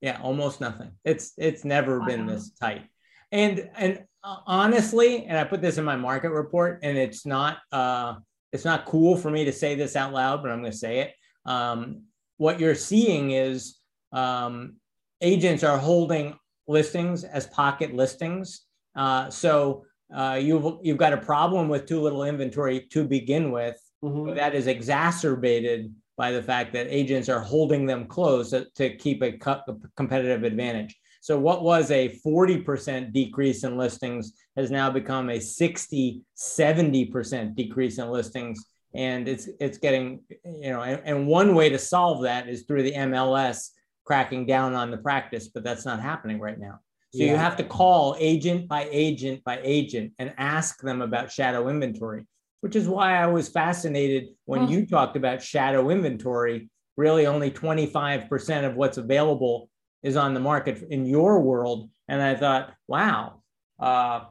[0.00, 0.92] Yeah, almost nothing.
[1.04, 2.06] It's it's never wow.
[2.06, 2.86] been this tight.
[3.32, 7.58] And and uh, honestly, and I put this in my market report, and it's not
[7.72, 8.14] uh,
[8.52, 11.00] it's not cool for me to say this out loud, but I'm going to say
[11.00, 11.14] it.
[11.44, 12.04] Um,
[12.36, 13.76] what you're seeing is
[14.12, 14.76] um,
[15.20, 18.62] agents are holding listings as pocket listings.
[18.96, 23.78] Uh, so uh, you've you've got a problem with too little inventory to begin with.
[24.02, 24.34] Mm-hmm.
[24.34, 29.22] That is exacerbated by the fact that agents are holding them close to, to keep
[29.22, 30.94] a, co- a competitive advantage.
[31.22, 37.98] So what was a 40% decrease in listings has now become a 60, 70% decrease
[37.98, 38.64] in listings.
[38.94, 42.82] And it's it's getting, you know, and, and one way to solve that is through
[42.82, 43.70] the MLS
[44.10, 46.80] cracking down on the practice, but that's not happening right now.
[47.14, 47.30] So yeah.
[47.30, 52.26] you have to call agent by agent by agent and ask them about shadow inventory,
[52.60, 56.70] which is why I was fascinated when you talked about shadow inventory.
[56.96, 59.70] Really, only 25% of what's available
[60.02, 61.88] is on the market in your world.
[62.08, 63.42] And I thought, wow,
[63.78, 64.24] uh,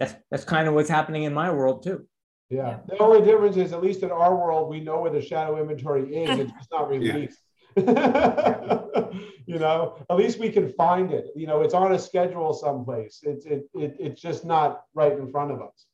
[0.00, 2.06] that's that's kind of what's happening in my world too.
[2.48, 2.78] Yeah.
[2.88, 6.24] The only difference is, at least in our world, we know where the shadow inventory
[6.24, 6.38] is.
[6.38, 7.38] It's just not released.
[7.76, 8.80] Yeah.
[9.46, 11.26] you know, at least we can find it.
[11.36, 13.20] You know, it's on a schedule someplace.
[13.22, 15.86] It's it, it it's just not right in front of us.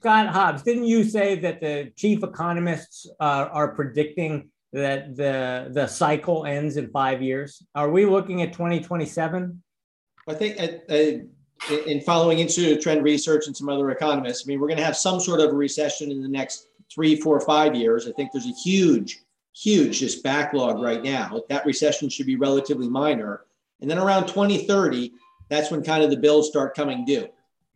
[0.00, 5.86] Scott Hobbs, didn't you say that the chief economists uh, are predicting that the the
[5.86, 7.62] cycle ends in five years.
[7.74, 9.62] Are we looking at 2027?
[10.28, 14.48] I think uh, uh, in following Institute of Trend Research and some other economists, I
[14.48, 17.40] mean, we're going to have some sort of a recession in the next three, four,
[17.40, 18.08] five years.
[18.08, 19.20] I think there's a huge,
[19.54, 21.42] huge just backlog right now.
[21.48, 23.42] That recession should be relatively minor.
[23.80, 25.12] And then around 2030,
[25.48, 27.28] that's when kind of the bills start coming due.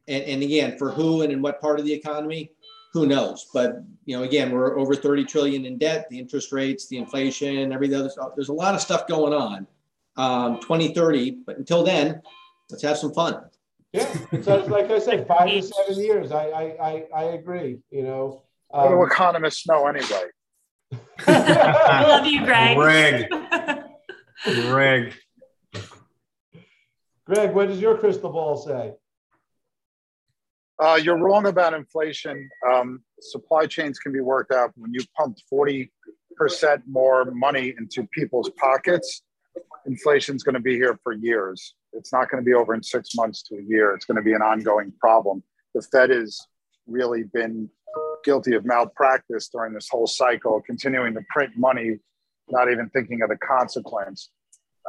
[0.09, 2.53] And, and again, for who and in what part of the economy,
[2.93, 3.47] who knows?
[3.53, 7.73] But you know, again, we're over 30 trillion in debt, the interest rates, the inflation,
[7.73, 8.31] every other stuff.
[8.35, 9.67] There's a lot of stuff going on.
[10.17, 12.23] Um, 2030, but until then,
[12.71, 13.43] let's have some fun.
[13.93, 14.11] Yeah,
[14.43, 16.33] so like I say, five to seven years.
[16.33, 17.79] I I I, I agree.
[17.91, 20.25] You know, um, what do economists know anyway?
[21.27, 22.77] I love you, Greg.
[22.77, 23.29] Greg.
[24.45, 25.15] Greg.
[27.25, 28.95] Greg, what does your crystal ball say?
[30.79, 32.49] Uh, you're wrong about inflation.
[32.71, 34.73] Um, supply chains can be worked out.
[34.77, 35.89] When you pumped 40%
[36.87, 39.23] more money into people's pockets,
[39.87, 41.75] inflation is going to be here for years.
[41.95, 43.95] It's not going to be over in six months to a year.
[43.95, 45.43] It's going to be an ongoing problem.
[45.75, 46.39] The Fed has
[46.87, 47.71] really been
[48.27, 51.99] guilty of malpractice during this whole cycle, continuing to print money,
[52.51, 54.31] not even thinking of the consequence.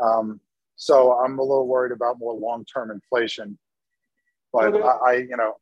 [0.01, 0.41] Um,
[0.75, 3.57] so I'm a little worried about more long-term inflation.
[4.51, 4.83] But okay.
[4.83, 5.53] I, I, you know,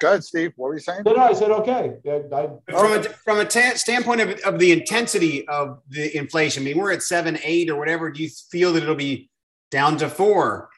[0.00, 0.52] Good, Steve.
[0.56, 1.02] What were you saying?
[1.04, 1.98] No, no, I said okay.
[2.08, 6.62] I, I, from a, from a t- standpoint of, of the intensity of the inflation,
[6.62, 8.10] I mean, we're at seven, eight, or whatever.
[8.10, 9.28] Do you feel that it'll be
[9.70, 10.70] down to four?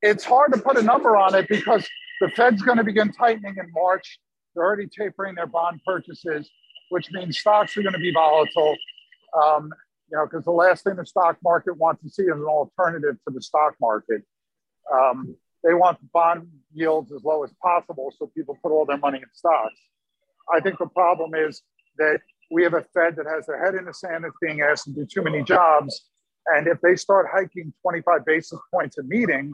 [0.00, 1.88] It's hard to put a number on it because
[2.22, 4.20] the Fed's going to begin tightening in March.
[4.54, 6.48] They're already tapering their bond purchases,
[6.90, 8.76] which means stocks are going to be volatile.
[9.42, 9.72] Um,
[10.08, 13.16] you know, because the last thing the stock market wants to see is an alternative
[13.26, 14.22] to the stock market.
[14.92, 18.98] Um, they want the bond yields as low as possible so people put all their
[18.98, 19.80] money in stocks.
[20.54, 21.62] I think the problem is
[21.98, 22.20] that
[22.52, 24.90] we have a Fed that has their head in the sand that's being asked to
[24.90, 26.02] do too many jobs.
[26.46, 29.52] And if they start hiking 25 basis points a meeting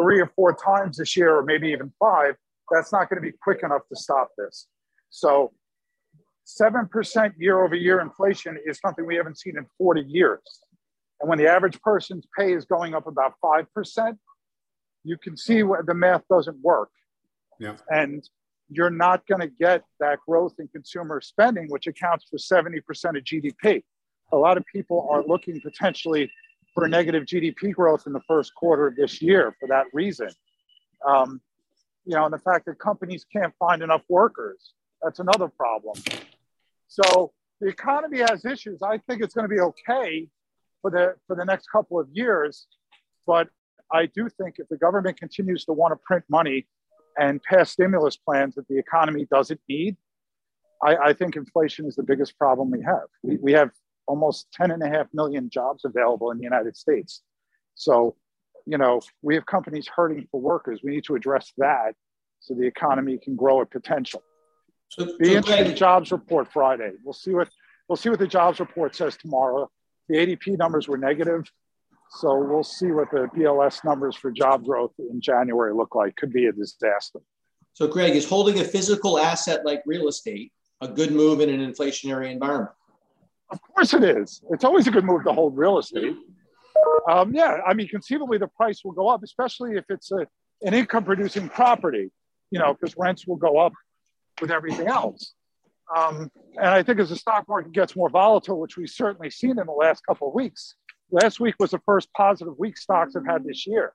[0.00, 2.34] three or four times this year, or maybe even five,
[2.70, 4.66] that's not going to be quick enough to stop this.
[5.10, 5.52] So
[6.46, 10.40] 7% year over year inflation is something we haven't seen in 40 years.
[11.20, 14.16] And when the average person's pay is going up about 5%,
[15.04, 16.90] you can see where the math doesn't work.
[17.58, 17.76] Yeah.
[17.88, 18.22] And
[18.68, 23.24] you're not going to get that growth in consumer spending, which accounts for 70% of
[23.24, 23.82] GDP.
[24.32, 26.30] A lot of people are looking potentially
[26.74, 30.28] for negative GDP growth in the first quarter of this year for that reason.
[31.06, 31.40] Um,
[32.04, 34.74] you know, and the fact that companies can't find enough workers.
[35.02, 35.94] That's another problem.
[36.88, 38.82] So the economy has issues.
[38.82, 40.28] I think it's going to be okay
[40.82, 42.66] for the for the next couple of years,
[43.26, 43.48] but
[43.92, 46.66] I do think if the government continues to want to print money
[47.18, 49.96] and pass stimulus plans that the economy doesn't need,
[50.82, 53.08] I, I think inflation is the biggest problem we have.
[53.22, 53.70] We, we have
[54.10, 57.22] almost 10 and a half million jobs available in the United States.
[57.76, 58.16] So,
[58.66, 60.80] you know, we have companies hurting for workers.
[60.82, 61.94] We need to address that
[62.40, 64.22] so the economy can grow at potential.
[64.88, 66.90] So, Be so interested in jobs report Friday.
[67.04, 67.48] We'll see what
[67.88, 69.70] we'll see what the jobs report says tomorrow.
[70.08, 71.44] The ADP numbers were negative,
[72.10, 76.16] so we'll see what the BLS numbers for job growth in January look like.
[76.16, 77.20] Could be a disaster.
[77.74, 81.60] So, Greg, is holding a physical asset like real estate a good move in an
[81.60, 82.74] inflationary environment?
[83.50, 84.42] Of course it is.
[84.50, 86.16] It's always a good move to hold real estate.
[87.10, 90.26] Um, yeah, I mean, conceivably the price will go up, especially if it's a,
[90.62, 92.10] an income producing property,
[92.50, 93.72] you know, because rents will go up
[94.40, 95.34] with everything else.
[95.94, 99.58] Um, and I think as the stock market gets more volatile, which we've certainly seen
[99.58, 100.76] in the last couple of weeks,
[101.10, 103.92] last week was the first positive week stocks have had this year.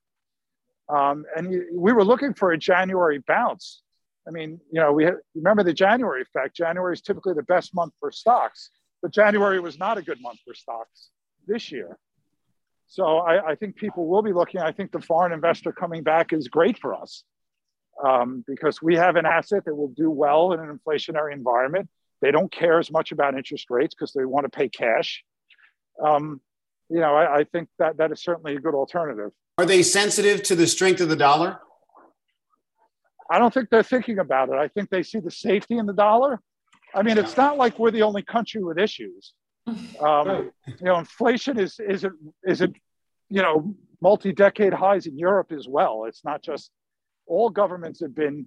[0.90, 3.82] Um, and we were looking for a January bounce.
[4.28, 6.56] I mean, you know, we remember the January effect.
[6.56, 8.72] January is typically the best month for stocks,
[9.06, 11.10] but January was not a good month for stocks
[11.46, 11.96] this year.
[12.88, 14.62] So I, I think people will be looking.
[14.62, 17.24] I think the foreign investor coming back is great for us
[18.04, 21.88] um, because we have an asset that will do well in an inflationary environment.
[22.20, 25.24] They don't care as much about interest rates because they want to pay cash.
[26.04, 26.42] Um,
[26.90, 29.30] you know, I, I think that that is certainly a good alternative.
[29.60, 31.60] Are they sensitive to the strength of the dollar?
[33.30, 34.56] I don't think they're thinking about it.
[34.56, 36.42] I think they see the safety in the dollar.
[36.96, 39.34] I mean, it's not like we're the only country with issues.
[40.00, 42.12] Um, you know, inflation is is it
[42.44, 42.74] is it
[43.30, 46.04] you know multi-decade highs in Europe as well.
[46.06, 46.70] It's not just
[47.26, 48.46] all governments have been,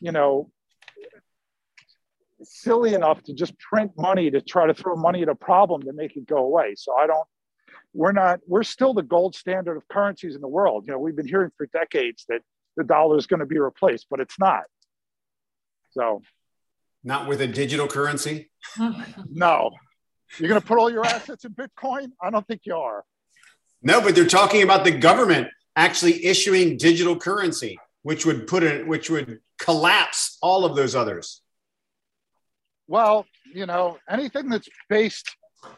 [0.00, 0.50] you know,
[2.42, 5.92] silly enough to just print money to try to throw money at a problem to
[5.92, 6.74] make it go away.
[6.76, 7.26] So I don't.
[7.94, 8.40] We're not.
[8.46, 10.84] We're still the gold standard of currencies in the world.
[10.86, 12.40] You know, we've been hearing for decades that
[12.76, 14.64] the dollar is going to be replaced, but it's not.
[15.92, 16.22] So,
[17.08, 18.50] not with a digital currency.
[19.30, 19.70] no,
[20.38, 22.10] you're going to put all your assets in Bitcoin?
[22.22, 23.02] I don't think you are.
[23.82, 28.86] No, but they're talking about the government actually issuing digital currency, which would put it,
[28.86, 31.40] which would collapse all of those others.
[32.88, 35.34] Well, you know, anything that's based,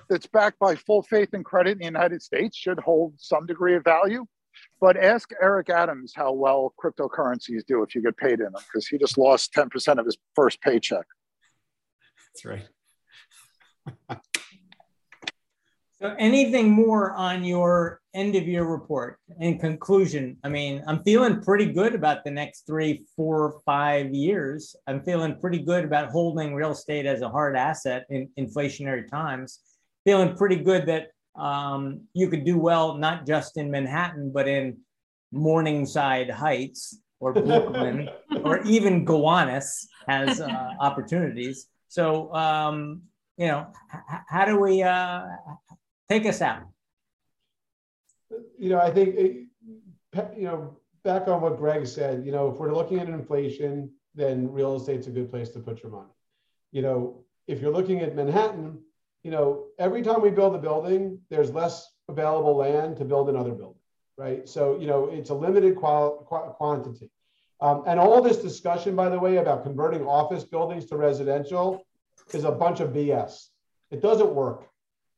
[0.09, 3.77] that's backed by full faith and credit in the United States should hold some degree
[3.77, 4.27] of value.
[4.81, 8.89] But ask Eric Adams how well cryptocurrencies do if you get paid in them, because
[8.89, 11.07] he just lost 10% of his first paycheck.
[12.35, 14.21] That's right.
[16.01, 19.19] So, anything more on your end of year report?
[19.39, 24.75] In conclusion, I mean, I'm feeling pretty good about the next three, four, five years.
[24.87, 29.61] I'm feeling pretty good about holding real estate as a hard asset in inflationary times.
[30.07, 31.09] Feeling pretty good that
[31.39, 34.79] um, you could do well not just in Manhattan, but in
[35.33, 38.09] Morningside Heights or Brooklyn
[38.43, 41.67] or even Gowanus has uh, opportunities.
[41.91, 43.03] So, um,
[43.37, 45.23] you know, h- how do we uh,
[46.09, 46.63] Take us out.
[48.59, 49.47] You know, I think, it,
[50.37, 54.51] you know, back on what Greg said, you know, if we're looking at inflation, then
[54.51, 56.11] real estate's a good place to put your money.
[56.73, 58.81] You know, if you're looking at Manhattan,
[59.23, 63.53] you know, every time we build a building, there's less available land to build another
[63.53, 63.83] building,
[64.17, 64.49] right?
[64.49, 67.09] So, you know, it's a limited qual- qu- quantity.
[67.63, 71.85] Um, and all this discussion, by the way, about converting office buildings to residential
[72.33, 73.49] is a bunch of BS.
[73.91, 74.69] It doesn't work.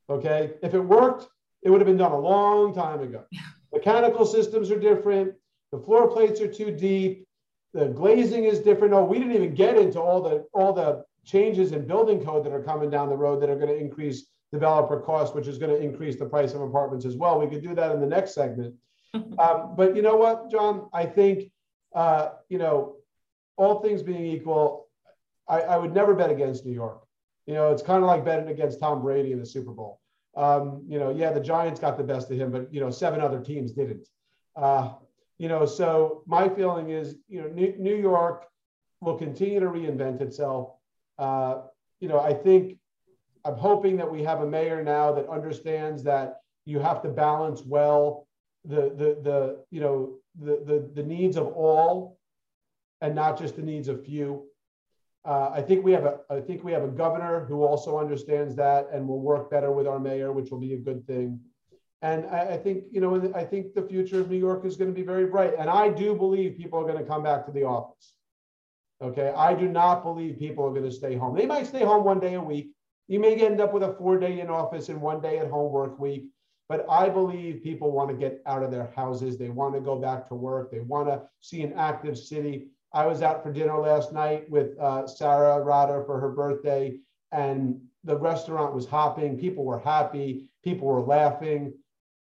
[0.09, 0.51] Okay.
[0.61, 1.27] If it worked,
[1.61, 3.23] it would have been done a long time ago.
[3.73, 5.33] Mechanical systems are different.
[5.71, 7.25] The floor plates are too deep.
[7.73, 8.93] The glazing is different.
[8.93, 12.53] Oh, we didn't even get into all the all the changes in building code that
[12.53, 15.71] are coming down the road that are going to increase developer costs, which is going
[15.71, 17.39] to increase the price of apartments as well.
[17.39, 18.75] We could do that in the next segment.
[19.13, 20.89] um, but you know what, John?
[20.93, 21.51] I think
[21.93, 22.95] uh, you know,
[23.57, 24.87] all things being equal,
[25.47, 27.03] I, I would never bet against New York.
[27.45, 29.99] You know, it's kind of like betting against Tom Brady in the Super Bowl.
[30.35, 33.21] Um, you know, yeah, the Giants got the best of him, but you know, seven
[33.21, 34.07] other teams didn't.
[34.55, 34.93] Uh,
[35.37, 38.45] you know, so my feeling is, you know, New, New York
[39.01, 40.71] will continue to reinvent itself.
[41.19, 41.61] Uh,
[41.99, 42.77] you know, I think
[43.45, 47.61] I'm hoping that we have a mayor now that understands that you have to balance
[47.61, 48.27] well
[48.65, 52.17] the the the you know the the, the needs of all
[53.01, 54.45] and not just the needs of few.
[55.25, 58.55] Uh, I think we have a I think we have a governor who also understands
[58.55, 61.39] that and will work better with our mayor, which will be a good thing.
[62.03, 64.91] And I, I think, you know, I think the future of New York is going
[64.93, 65.53] to be very bright.
[65.57, 68.13] And I do believe people are going to come back to the office.
[69.01, 69.33] Okay.
[69.35, 71.33] I do not believe people are going to stay home.
[71.33, 72.71] They might stay home one day a week.
[73.07, 75.71] You may end up with a four day in office and one day at home
[75.71, 76.25] work week.
[76.69, 79.37] But I believe people want to get out of their houses.
[79.37, 80.71] They want to go back to work.
[80.71, 82.67] They want to see an active city.
[82.93, 86.97] I was out for dinner last night with uh, Sarah Rader for her birthday,
[87.31, 89.37] and the restaurant was hopping.
[89.37, 90.49] People were happy.
[90.63, 91.73] People were laughing.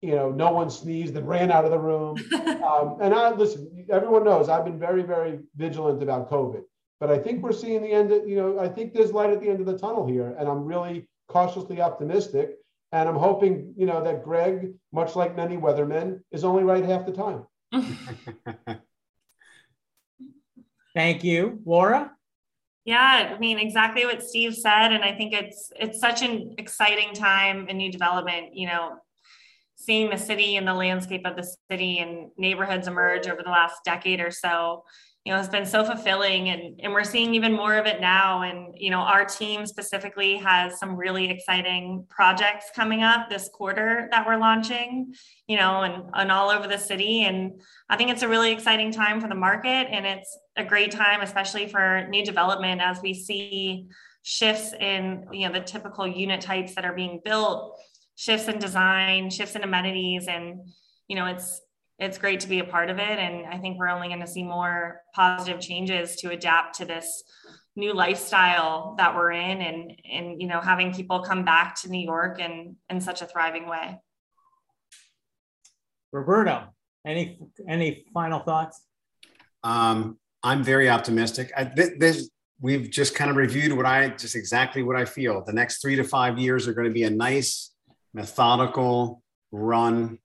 [0.02, 2.16] You know, no one sneezed and ran out of the room.
[2.68, 3.86] Um, and I listen.
[3.90, 6.60] Everyone knows I've been very, very vigilant about COVID.
[7.00, 8.12] But I think we're seeing the end.
[8.12, 10.46] Of, you know, I think there's light at the end of the tunnel here, and
[10.46, 12.57] I'm really cautiously optimistic.
[12.92, 17.04] And I'm hoping, you know, that Greg, much like many weathermen, is only right half
[17.04, 17.44] the time.
[20.94, 22.12] Thank you, Laura.
[22.84, 27.12] Yeah, I mean exactly what Steve said, and I think it's it's such an exciting
[27.12, 28.54] time in new development.
[28.54, 28.96] You know,
[29.76, 33.84] seeing the city and the landscape of the city and neighborhoods emerge over the last
[33.84, 34.84] decade or so
[35.28, 38.40] you know, has been so fulfilling and, and we're seeing even more of it now.
[38.40, 44.08] And, you know, our team specifically has some really exciting projects coming up this quarter
[44.10, 45.12] that we're launching,
[45.46, 47.24] you know, and, and all over the city.
[47.24, 47.60] And
[47.90, 49.88] I think it's a really exciting time for the market.
[49.90, 53.88] And it's a great time, especially for new development as we see
[54.22, 57.78] shifts in, you know, the typical unit types that are being built,
[58.16, 60.26] shifts in design, shifts in amenities.
[60.26, 60.70] And,
[61.06, 61.60] you know, it's
[61.98, 63.18] it's great to be a part of it.
[63.18, 67.24] And I think we're only going to see more positive changes to adapt to this
[67.74, 72.04] new lifestyle that we're in and, and, you know, having people come back to New
[72.04, 73.98] York in, in such a thriving way.
[76.12, 76.68] Roberto,
[77.04, 77.38] any,
[77.68, 78.80] any final thoughts?
[79.62, 81.52] Um, I'm very optimistic.
[81.56, 82.30] I, this,
[82.60, 85.44] we've just kind of reviewed what I just exactly what I feel.
[85.44, 87.72] The next three to five years are going to be a nice,
[88.14, 90.18] methodical run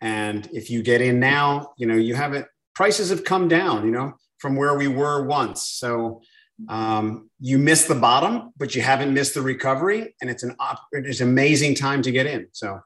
[0.00, 3.84] and if you get in now, you know, you have it, prices have come down,
[3.84, 5.68] you know, from where we were once.
[5.68, 6.22] So
[6.68, 10.14] um, you missed the bottom, but you haven't missed the recovery.
[10.20, 10.56] And it's an,
[10.92, 12.48] it's an amazing time to get in.
[12.52, 12.80] So.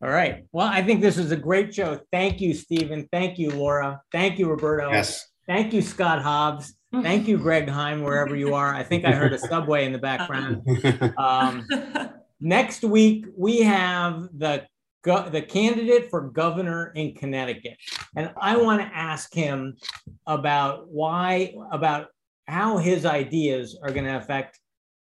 [0.00, 0.44] All right.
[0.52, 2.00] Well, I think this is a great show.
[2.12, 3.08] Thank you, Stephen.
[3.10, 4.00] Thank you, Laura.
[4.12, 4.90] Thank you, Roberto.
[4.90, 5.26] Yes.
[5.46, 6.74] Thank you, Scott Hobbs.
[6.92, 8.74] Thank you, Greg Heym, wherever you are.
[8.74, 10.62] I think I heard a subway in the background.
[11.18, 11.66] Um,
[12.40, 14.66] next week, we have the
[15.02, 17.76] go- the candidate for governor in Connecticut,
[18.16, 19.76] and I want to ask him
[20.26, 22.08] about why, about
[22.46, 24.58] how his ideas are going to affect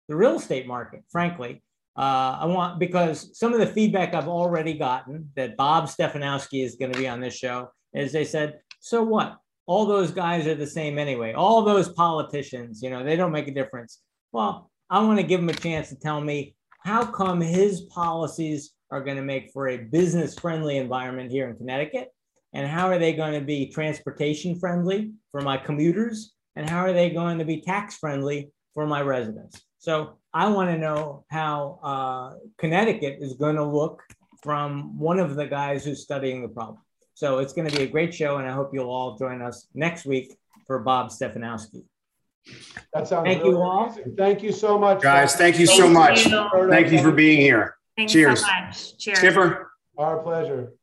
[0.07, 1.03] the real estate market.
[1.11, 1.61] Frankly,
[1.97, 6.75] uh, I want because some of the feedback I've already gotten that Bob Stefanowski is
[6.75, 9.37] going to be on this show is they said, "So what?
[9.65, 11.33] All those guys are the same anyway.
[11.33, 13.99] All those politicians, you know, they don't make a difference."
[14.31, 18.73] Well, I want to give him a chance to tell me how come his policies
[18.91, 22.09] are going to make for a business friendly environment here in Connecticut?
[22.53, 26.33] And how are they going to be transportation friendly for my commuters?
[26.55, 29.61] And how are they going to be tax friendly for my residents?
[29.79, 34.01] So I want to know how uh, Connecticut is going to look
[34.41, 36.79] from one of the guys who's studying the problem.
[37.13, 39.67] So it's going to be a great show, and I hope you'll all join us
[39.73, 40.35] next week
[40.67, 41.83] for Bob Stefanowski.
[42.93, 43.85] That sounds Thank really you all.
[43.85, 44.15] amazing.
[44.15, 45.01] Thank you so much.
[45.01, 46.25] Guys, thank you Thank so much.
[46.25, 46.69] you.
[46.69, 47.76] Thank you for being here.
[47.97, 48.41] Thanks Cheers.
[48.41, 48.97] so much.
[48.99, 49.17] Cheers.
[49.17, 49.71] Skipper.
[49.97, 50.73] Our pleasure.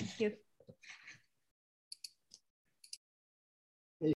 [0.00, 0.32] Thank you.